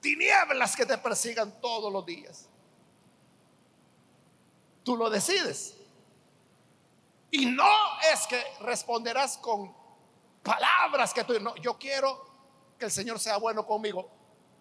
Tinieblas 0.00 0.74
que 0.74 0.86
te 0.86 0.98
persigan 0.98 1.60
todos 1.60 1.92
los 1.92 2.04
días. 2.04 2.48
Tú 4.82 4.96
lo 4.96 5.08
decides. 5.08 5.76
Y 7.30 7.46
no 7.46 7.70
es 8.12 8.26
que 8.26 8.42
responderás 8.60 9.38
con 9.38 9.79
palabras 10.42 11.12
que 11.12 11.24
tú, 11.24 11.38
no, 11.40 11.56
yo 11.56 11.78
quiero 11.78 12.26
que 12.78 12.86
el 12.86 12.90
Señor 12.90 13.18
sea 13.18 13.36
bueno 13.36 13.66
conmigo. 13.66 14.08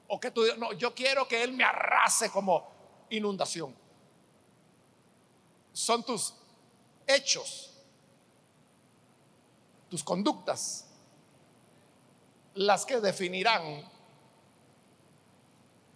O 0.08 0.20
que 0.20 0.32
tú, 0.32 0.44
no, 0.58 0.74
yo 0.74 0.94
quiero 0.94 1.28
que 1.28 1.44
Él 1.44 1.54
me 1.54 1.64
arrase 1.64 2.30
como 2.32 2.68
inundación. 3.10 3.76
Son 5.72 6.04
tus 6.04 6.36
hechos, 7.08 7.74
tus 9.88 10.04
conductas, 10.04 10.88
las 12.56 12.86
que 12.86 13.00
definirán 13.00 13.90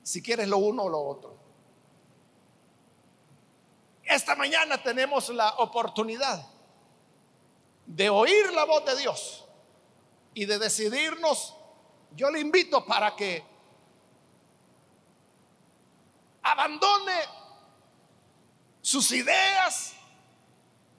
si 0.03 0.21
quieres 0.21 0.47
lo 0.47 0.57
uno 0.57 0.83
o 0.83 0.89
lo 0.89 1.01
otro. 1.01 1.37
Esta 4.03 4.35
mañana 4.35 4.81
tenemos 4.81 5.29
la 5.29 5.55
oportunidad 5.55 6.45
de 7.85 8.09
oír 8.09 8.51
la 8.53 8.65
voz 8.65 8.85
de 8.85 8.97
Dios 8.97 9.42
y 10.33 10.45
de 10.45 10.59
decidirnos, 10.59 11.55
yo 12.15 12.29
le 12.29 12.39
invito 12.39 12.85
para 12.85 13.15
que 13.15 13.43
abandone 16.41 17.19
sus 18.81 19.11
ideas, 19.11 19.93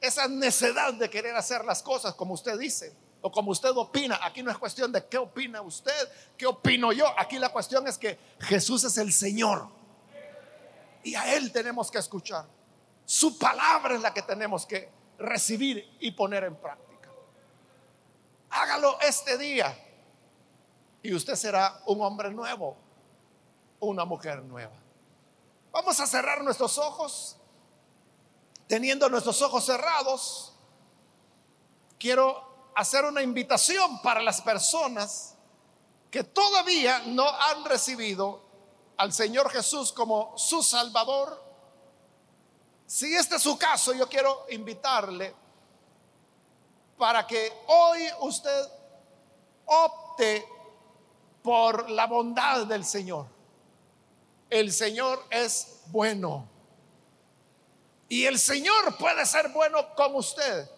esa 0.00 0.28
necedad 0.28 0.94
de 0.94 1.08
querer 1.08 1.36
hacer 1.36 1.64
las 1.64 1.82
cosas 1.82 2.14
como 2.14 2.34
usted 2.34 2.58
dice 2.58 2.94
o 3.22 3.30
como 3.30 3.52
usted 3.52 3.70
opina. 3.70 4.18
Aquí 4.22 4.42
no 4.42 4.50
es 4.50 4.58
cuestión 4.58 4.92
de 4.92 5.06
qué 5.06 5.16
opina 5.16 5.62
usted, 5.62 6.08
qué 6.36 6.46
opino 6.46 6.92
yo. 6.92 7.06
Aquí 7.18 7.38
la 7.38 7.50
cuestión 7.50 7.86
es 7.88 7.96
que 7.96 8.18
Jesús 8.40 8.84
es 8.84 8.98
el 8.98 9.12
Señor 9.12 9.68
y 11.02 11.14
a 11.14 11.34
Él 11.34 11.52
tenemos 11.52 11.90
que 11.90 11.98
escuchar. 11.98 12.46
Su 13.04 13.38
palabra 13.38 13.94
es 13.94 14.00
la 14.00 14.12
que 14.12 14.22
tenemos 14.22 14.66
que 14.66 14.90
recibir 15.18 15.96
y 16.00 16.10
poner 16.10 16.44
en 16.44 16.56
práctica. 16.56 16.93
Hágalo 18.56 19.00
este 19.00 19.36
día 19.36 19.76
y 21.02 21.12
usted 21.12 21.34
será 21.34 21.82
un 21.86 22.00
hombre 22.02 22.30
nuevo, 22.30 22.76
una 23.80 24.04
mujer 24.04 24.44
nueva. 24.44 24.76
Vamos 25.72 25.98
a 25.98 26.06
cerrar 26.06 26.40
nuestros 26.44 26.78
ojos. 26.78 27.36
Teniendo 28.68 29.08
nuestros 29.10 29.42
ojos 29.42 29.64
cerrados, 29.64 30.52
quiero 31.98 32.70
hacer 32.76 33.04
una 33.04 33.22
invitación 33.22 34.00
para 34.02 34.22
las 34.22 34.40
personas 34.40 35.34
que 36.08 36.22
todavía 36.22 37.00
no 37.06 37.28
han 37.28 37.64
recibido 37.64 38.40
al 38.98 39.12
Señor 39.12 39.50
Jesús 39.50 39.92
como 39.92 40.32
su 40.38 40.62
Salvador. 40.62 41.42
Si 42.86 43.12
este 43.16 43.34
es 43.34 43.42
su 43.42 43.58
caso, 43.58 43.92
yo 43.94 44.08
quiero 44.08 44.46
invitarle 44.50 45.34
para 46.96 47.26
que 47.26 47.52
hoy 47.66 48.06
usted 48.20 48.68
opte 49.66 50.46
por 51.42 51.90
la 51.90 52.06
bondad 52.06 52.66
del 52.66 52.84
Señor. 52.84 53.26
El 54.48 54.72
Señor 54.72 55.24
es 55.30 55.80
bueno. 55.86 56.48
Y 58.08 58.26
el 58.26 58.38
Señor 58.38 58.96
puede 58.96 59.26
ser 59.26 59.48
bueno 59.48 59.94
con 59.94 60.14
usted 60.14 60.70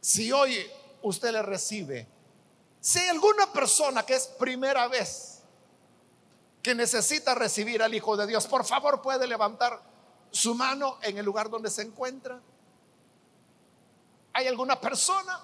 si 0.00 0.32
hoy 0.32 0.70
usted 1.02 1.32
le 1.32 1.42
recibe. 1.42 2.06
Si 2.80 2.98
hay 2.98 3.08
alguna 3.08 3.50
persona 3.52 4.04
que 4.04 4.14
es 4.14 4.26
primera 4.26 4.88
vez 4.88 5.40
que 6.62 6.74
necesita 6.74 7.34
recibir 7.34 7.82
al 7.82 7.94
Hijo 7.94 8.16
de 8.16 8.26
Dios, 8.26 8.46
por 8.46 8.64
favor 8.64 9.00
puede 9.00 9.26
levantar 9.26 9.80
su 10.30 10.54
mano 10.54 10.98
en 11.02 11.16
el 11.16 11.24
lugar 11.24 11.48
donde 11.48 11.70
se 11.70 11.82
encuentra. 11.82 12.40
¿Hay 14.34 14.48
alguna 14.48 14.80
persona? 14.80 15.40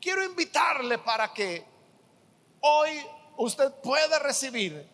Quiero 0.00 0.24
invitarle 0.24 0.98
para 0.98 1.32
que 1.32 1.64
hoy 2.60 3.06
usted 3.36 3.70
pueda 3.82 4.18
recibir 4.18 4.90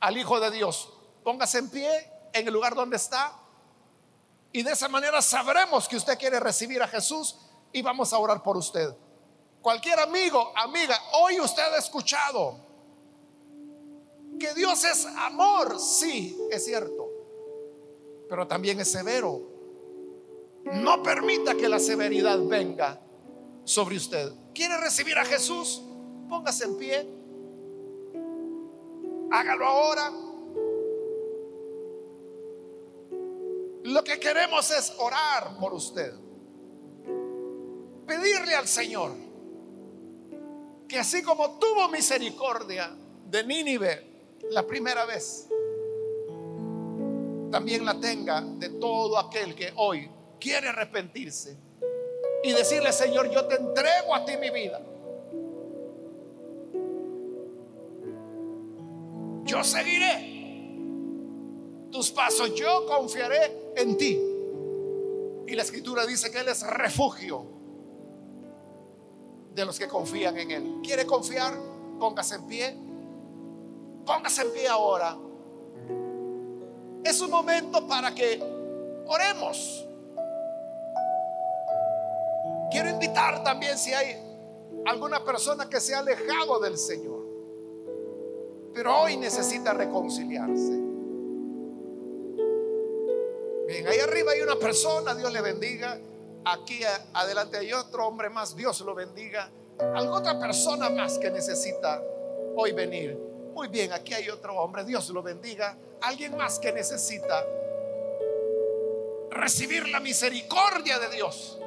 al 0.00 0.16
Hijo 0.18 0.38
de 0.38 0.50
Dios. 0.50 0.92
Póngase 1.24 1.58
en 1.58 1.70
pie 1.70 2.12
en 2.34 2.46
el 2.46 2.52
lugar 2.52 2.74
donde 2.74 2.96
está 2.96 3.38
y 4.52 4.62
de 4.62 4.72
esa 4.72 4.88
manera 4.88 5.22
sabremos 5.22 5.88
que 5.88 5.96
usted 5.96 6.18
quiere 6.18 6.38
recibir 6.38 6.82
a 6.82 6.88
Jesús 6.88 7.38
y 7.72 7.80
vamos 7.80 8.12
a 8.12 8.18
orar 8.18 8.42
por 8.42 8.58
usted. 8.58 8.94
Cualquier 9.62 9.98
amigo, 9.98 10.52
amiga, 10.54 10.98
hoy 11.14 11.40
usted 11.40 11.72
ha 11.72 11.78
escuchado 11.78 12.58
que 14.38 14.52
Dios 14.52 14.84
es 14.84 15.06
amor, 15.06 15.80
sí, 15.80 16.38
es 16.50 16.66
cierto 16.66 17.11
pero 18.32 18.46
también 18.46 18.80
es 18.80 18.90
severo. 18.90 19.42
No 20.64 21.02
permita 21.02 21.54
que 21.54 21.68
la 21.68 21.78
severidad 21.78 22.42
venga 22.42 22.98
sobre 23.62 23.96
usted. 23.96 24.32
¿Quiere 24.54 24.78
recibir 24.78 25.18
a 25.18 25.24
Jesús? 25.26 25.82
Póngase 26.30 26.64
en 26.64 26.78
pie. 26.78 27.06
Hágalo 29.30 29.66
ahora. 29.66 30.10
Lo 33.82 34.02
que 34.02 34.18
queremos 34.18 34.70
es 34.70 34.94
orar 34.98 35.58
por 35.60 35.74
usted. 35.74 36.14
Pedirle 38.06 38.54
al 38.54 38.66
Señor 38.66 39.12
que 40.88 40.98
así 40.98 41.22
como 41.22 41.58
tuvo 41.58 41.86
misericordia 41.90 42.96
de 43.26 43.44
Nínive 43.44 44.38
la 44.48 44.66
primera 44.66 45.04
vez, 45.04 45.50
también 47.52 47.84
la 47.84 48.00
tenga 48.00 48.40
de 48.40 48.70
todo 48.70 49.16
aquel 49.18 49.54
que 49.54 49.72
hoy 49.76 50.10
quiere 50.40 50.70
arrepentirse 50.70 51.56
y 52.42 52.52
decirle, 52.52 52.92
Señor, 52.92 53.30
yo 53.30 53.46
te 53.46 53.54
entrego 53.54 54.12
a 54.12 54.24
ti 54.24 54.32
mi 54.38 54.50
vida. 54.50 54.80
yo 59.52 59.62
seguiré 59.62 60.30
tus 61.90 62.10
pasos, 62.10 62.54
yo 62.54 62.86
confiaré 62.86 63.72
en 63.76 63.98
ti. 63.98 64.18
Y 65.46 65.54
la 65.54 65.62
escritura 65.62 66.06
dice 66.06 66.30
que 66.30 66.40
Él 66.40 66.48
es 66.48 66.66
refugio 66.66 67.44
de 69.54 69.64
los 69.66 69.78
que 69.78 69.86
confían 69.88 70.38
en 70.38 70.50
Él. 70.50 70.80
¿Quiere 70.82 71.04
confiar? 71.04 71.54
Póngase 72.00 72.36
en 72.36 72.46
pie. 72.46 72.76
Póngase 74.06 74.40
en 74.40 74.52
pie 74.52 74.68
ahora. 74.68 75.18
Es 77.04 77.20
un 77.20 77.30
momento 77.30 77.86
para 77.86 78.14
que 78.14 78.42
oremos. 79.06 79.86
Quiero 82.70 82.88
invitar 82.88 83.42
también 83.44 83.76
si 83.76 83.92
hay 83.92 84.16
alguna 84.86 85.24
persona 85.24 85.68
que 85.68 85.80
se 85.80 85.94
ha 85.94 85.98
alejado 85.98 86.58
del 86.60 86.78
Señor, 86.78 87.22
pero 88.72 89.02
hoy 89.02 89.16
necesita 89.16 89.72
reconciliarse. 89.74 90.80
Bien, 93.66 93.86
ahí 93.86 93.98
arriba 93.98 94.32
hay 94.32 94.40
una 94.40 94.56
persona, 94.56 95.14
Dios 95.14 95.32
le 95.32 95.40
bendiga. 95.40 95.98
Aquí 96.44 96.80
adelante 97.12 97.58
hay 97.58 97.72
otro 97.72 98.06
hombre 98.06 98.30
más, 98.30 98.56
Dios 98.56 98.80
lo 98.80 98.94
bendiga. 98.94 99.50
Alguna 99.78 100.16
otra 100.16 100.38
persona 100.38 100.88
más 100.90 101.18
que 101.18 101.30
necesita 101.30 102.02
hoy 102.56 102.72
venir. 102.72 103.31
Muy 103.54 103.68
bien, 103.68 103.92
aquí 103.92 104.14
hay 104.14 104.28
otro 104.30 104.56
hombre, 104.56 104.84
Dios 104.84 105.10
lo 105.10 105.22
bendiga. 105.22 105.76
Alguien 106.00 106.36
más 106.36 106.58
que 106.58 106.72
necesita 106.72 107.44
recibir 109.30 109.88
la 109.88 110.00
misericordia 110.00 110.98
de 110.98 111.10
Dios, 111.10 111.60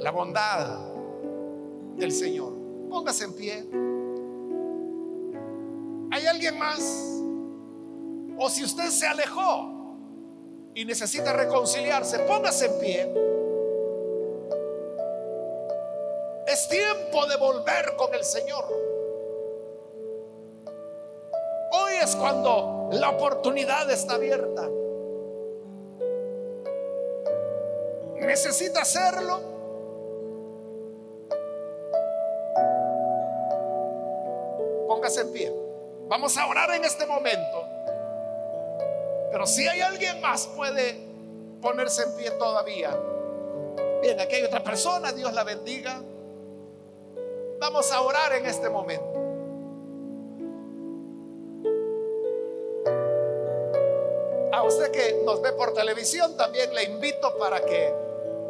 la 0.00 0.10
bondad 0.10 0.78
del 1.96 2.12
Señor. 2.12 2.52
Póngase 2.88 3.24
en 3.24 3.34
pie. 3.34 3.64
¿Hay 6.12 6.26
alguien 6.26 6.58
más? 6.58 6.80
O 8.36 8.48
si 8.50 8.64
usted 8.64 8.88
se 8.88 9.06
alejó 9.06 9.96
y 10.74 10.84
necesita 10.84 11.32
reconciliarse, 11.32 12.18
póngase 12.20 12.66
en 12.66 12.80
pie. 12.80 13.14
Es 16.48 16.68
tiempo 16.68 17.26
de 17.26 17.36
volver 17.36 17.94
con 17.96 18.12
el 18.14 18.24
Señor. 18.24 18.89
Es 22.02 22.16
cuando 22.16 22.88
la 22.92 23.10
oportunidad 23.10 23.90
está 23.90 24.14
abierta. 24.14 24.68
Necesita 28.16 28.82
hacerlo 28.82 29.50
en 35.18 35.32
pie. 35.32 35.52
Vamos 36.08 36.36
a 36.36 36.46
orar 36.46 36.70
en 36.72 36.84
este 36.84 37.06
momento. 37.06 37.66
Pero 39.30 39.46
si 39.46 39.66
hay 39.66 39.80
alguien 39.80 40.20
más, 40.20 40.46
puede 40.48 40.98
ponerse 41.60 42.02
en 42.02 42.16
pie 42.16 42.30
todavía. 42.32 42.96
Bien, 44.02 44.18
aquí 44.20 44.36
hay 44.36 44.44
otra 44.44 44.62
persona, 44.62 45.12
Dios 45.12 45.32
la 45.32 45.44
bendiga. 45.44 46.00
Vamos 47.60 47.92
a 47.92 48.00
orar 48.00 48.32
en 48.32 48.46
este 48.46 48.68
momento. 48.68 49.09
Que 54.90 55.22
nos 55.24 55.40
ve 55.42 55.52
por 55.52 55.72
televisión, 55.74 56.36
también 56.36 56.74
le 56.74 56.84
invito 56.84 57.36
para 57.38 57.64
que 57.64 57.92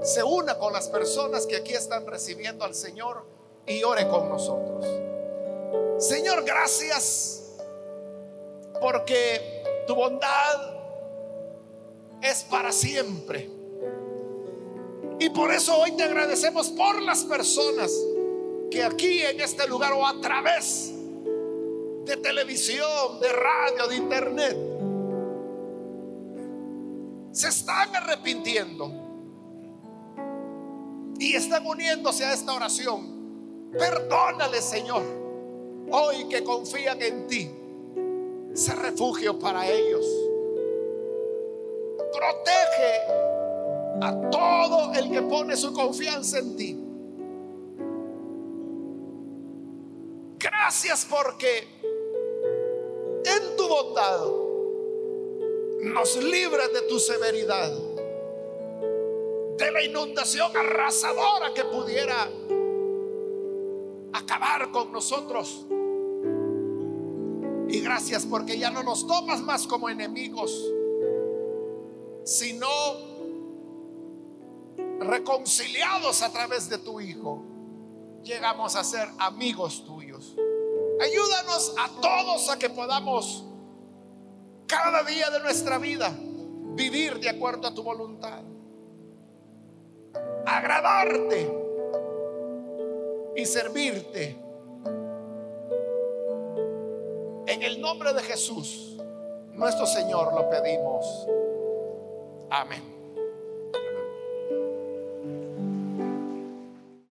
se 0.03 0.22
una 0.22 0.59
con 0.59 0.72
las 0.72 0.88
personas 0.88 1.46
que 1.46 1.57
aquí 1.57 1.74
están 1.74 2.07
recibiendo 2.07 2.64
al 2.64 2.74
Señor 2.74 3.24
y 3.66 3.83
ore 3.83 4.09
con 4.09 4.29
nosotros. 4.29 4.87
Señor, 5.98 6.44
gracias 6.44 7.59
porque 8.81 9.62
tu 9.87 9.94
bondad 9.94 10.81
es 12.22 12.44
para 12.44 12.72
siempre. 12.72 13.50
Y 15.18 15.29
por 15.31 15.53
eso 15.53 15.76
hoy 15.76 15.92
te 15.92 16.05
agradecemos 16.05 16.70
por 16.70 17.03
las 17.03 17.24
personas 17.24 17.92
que 18.70 18.83
aquí 18.83 19.22
en 19.22 19.40
este 19.40 19.66
lugar 19.66 19.92
o 19.92 20.07
a 20.07 20.18
través 20.20 20.92
de 22.05 22.16
televisión, 22.16 23.20
de 23.20 23.31
radio, 23.31 23.87
de 23.88 23.96
internet, 23.96 24.57
se 27.32 27.48
están 27.48 27.94
arrepintiendo 27.94 28.92
y 31.18 31.34
están 31.34 31.66
uniéndose 31.66 32.24
a 32.24 32.32
esta 32.32 32.54
oración. 32.54 33.70
Perdónale, 33.72 34.60
Señor 34.60 35.20
hoy 35.90 36.28
que 36.28 36.42
confían 36.44 37.00
en 37.02 37.26
ti, 37.26 37.50
se 38.54 38.74
refugio 38.74 39.38
para 39.38 39.68
ellos. 39.68 40.06
Protege 42.12 43.00
a 44.02 44.30
todo 44.30 44.92
el 44.94 45.10
que 45.10 45.22
pone 45.22 45.56
su 45.56 45.72
confianza 45.72 46.38
en 46.38 46.56
ti. 46.56 46.84
Gracias 50.38 51.06
porque 51.08 51.68
en 53.24 53.56
tu 53.56 53.68
bondad 53.68 54.20
nos 55.82 56.16
libras 56.16 56.72
de 56.72 56.82
tu 56.82 56.98
severidad, 56.98 57.72
de 59.56 59.70
la 59.70 59.82
inundación 59.82 60.54
arrasadora 60.56 61.52
que 61.54 61.64
pudiera 61.64 62.28
acabar 64.12 64.70
con 64.70 64.92
nosotros. 64.92 65.66
Y 67.68 67.80
gracias 67.80 68.26
porque 68.26 68.58
ya 68.58 68.70
no 68.70 68.82
nos 68.82 69.06
tomas 69.06 69.40
más 69.40 69.66
como 69.66 69.88
enemigos, 69.88 70.52
sino 72.24 72.68
reconciliados 75.00 76.22
a 76.22 76.32
través 76.32 76.68
de 76.68 76.78
tu 76.78 77.00
Hijo, 77.00 77.42
llegamos 78.22 78.76
a 78.76 78.84
ser 78.84 79.08
amigos 79.18 79.84
tuyos. 79.86 80.36
Ayúdanos 81.00 81.74
a 81.78 81.88
todos 82.00 82.50
a 82.50 82.58
que 82.58 82.68
podamos 82.68 83.49
cada 84.70 85.02
día 85.02 85.28
de 85.30 85.40
nuestra 85.40 85.78
vida 85.78 86.14
vivir 86.74 87.18
de 87.18 87.28
acuerdo 87.28 87.66
a 87.66 87.74
tu 87.74 87.83
voluntad, 87.83 88.42
agradarte 90.46 91.50
y 93.35 93.44
servirte 93.44 94.38
En 97.50 97.64
el 97.64 97.80
nombre 97.80 98.12
de 98.12 98.22
Jesús, 98.22 98.96
nuestro 99.54 99.85
Señor, 99.85 100.33
lo 100.33 100.48
pedimos. 100.48 101.26
Amén. 102.48 102.99